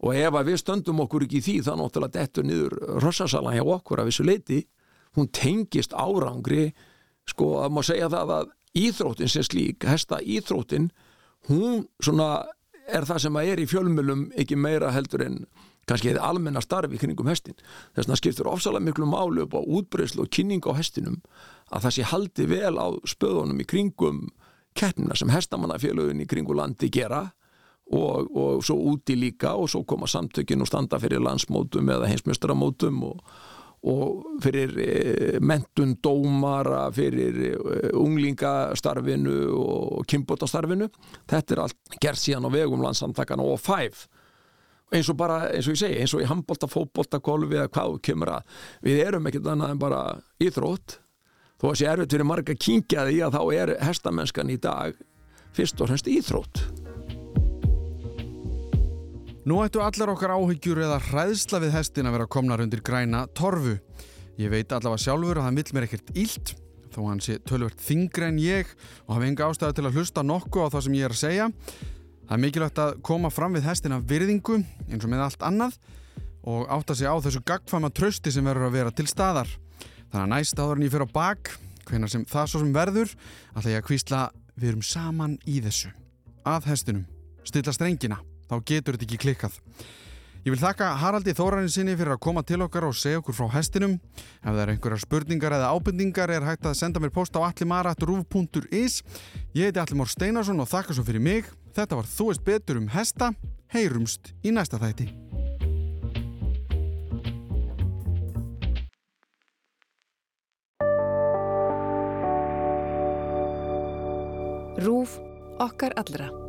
[0.04, 3.64] Og ef að við stöndum okkur ekki í því þá náttúrulega dettur niður rossasalan hjá
[3.76, 4.60] okkur af þessu leiti
[5.16, 6.70] hún tengist árangri.
[7.26, 10.90] Sko að má segja það að íþróttin sem slík, hesta íþróttin
[11.48, 12.44] hún svona
[12.86, 15.40] er það sem að er í fjölmjölum ekki meira heldur en
[15.86, 17.56] kannski eða almenna starfi kringum hestin.
[17.94, 21.20] Þess vegna skiptur ofsalega miklu máli upp á útbreyslu og kynning á hestinum
[21.70, 24.22] að það sé haldi vel á spöðunum í kringum
[24.76, 27.22] keppnina sem hestamannafélögin í kringu landi gera
[27.86, 33.04] og, og svo úti líka og svo koma samtökin og standa fyrir landsmótum eða heimsmjöstaramótum
[33.06, 33.22] og,
[33.86, 34.90] og fyrir e,
[35.44, 37.52] mentun dómara, fyrir e,
[37.96, 40.88] unglingastarfinu og kynbótastarfinu.
[41.28, 44.06] Þetta er allt gert síðan á vegum landsamtakana og fæf
[44.94, 47.98] eins og bara, eins og ég segi, eins og í handbólta, fótbólta, golfi eða hvað
[48.06, 50.00] kemur að við erum ekkert annað en bara
[50.42, 51.00] íþrótt.
[51.56, 54.98] Þó að sé erfitt fyrir marga kingjaði að þá er hestamennskan í dag
[55.56, 56.85] fyrst og fremst íþrótt
[59.46, 63.76] Nú ættu allar okkar áhyggjur eða hræðsla við hestin að vera komnar undir græna torfu.
[64.42, 66.50] Ég veit allavega sjálfur að hann vill mér ekkert ílt,
[66.90, 68.72] þó hann sé tölvert þingri en ég
[69.04, 71.48] og hafi enga ástæðu til að hlusta nokkuð á það sem ég er að segja.
[72.26, 74.58] Það er mikilvægt að koma fram við hestina virðingu
[74.90, 75.80] eins og með allt annað
[76.42, 79.56] og átta sig á þessu gagfama trösti sem verður að vera til staðar.
[80.10, 83.18] Þannig að næst áður en ég fyrir á bak, hvenar sem það svo sem verður,
[83.54, 84.28] ætla ég að kvísla
[84.58, 85.94] við erum saman í þessu.
[86.42, 87.12] Að hestinum,
[87.46, 89.60] stilla strengina þá getur þetta ekki klikkað.
[90.46, 93.48] Ég vil þakka Haraldi Þórarin sinni fyrir að koma til okkar og segja okkur frá
[93.56, 93.96] hestinum.
[94.38, 99.00] Ef það er einhverjar spurningar eða ábendingar er hægt að senda mér post á allimara.ruf.is
[99.58, 101.50] Ég heiti Allimár Steinarsson og þakka svo fyrir mig.
[101.74, 103.32] Þetta var Þú veist betur um hesta.
[103.74, 105.10] Heyrumst í næsta þætti.
[114.86, 115.18] Rúf
[115.58, 116.45] okkar allra.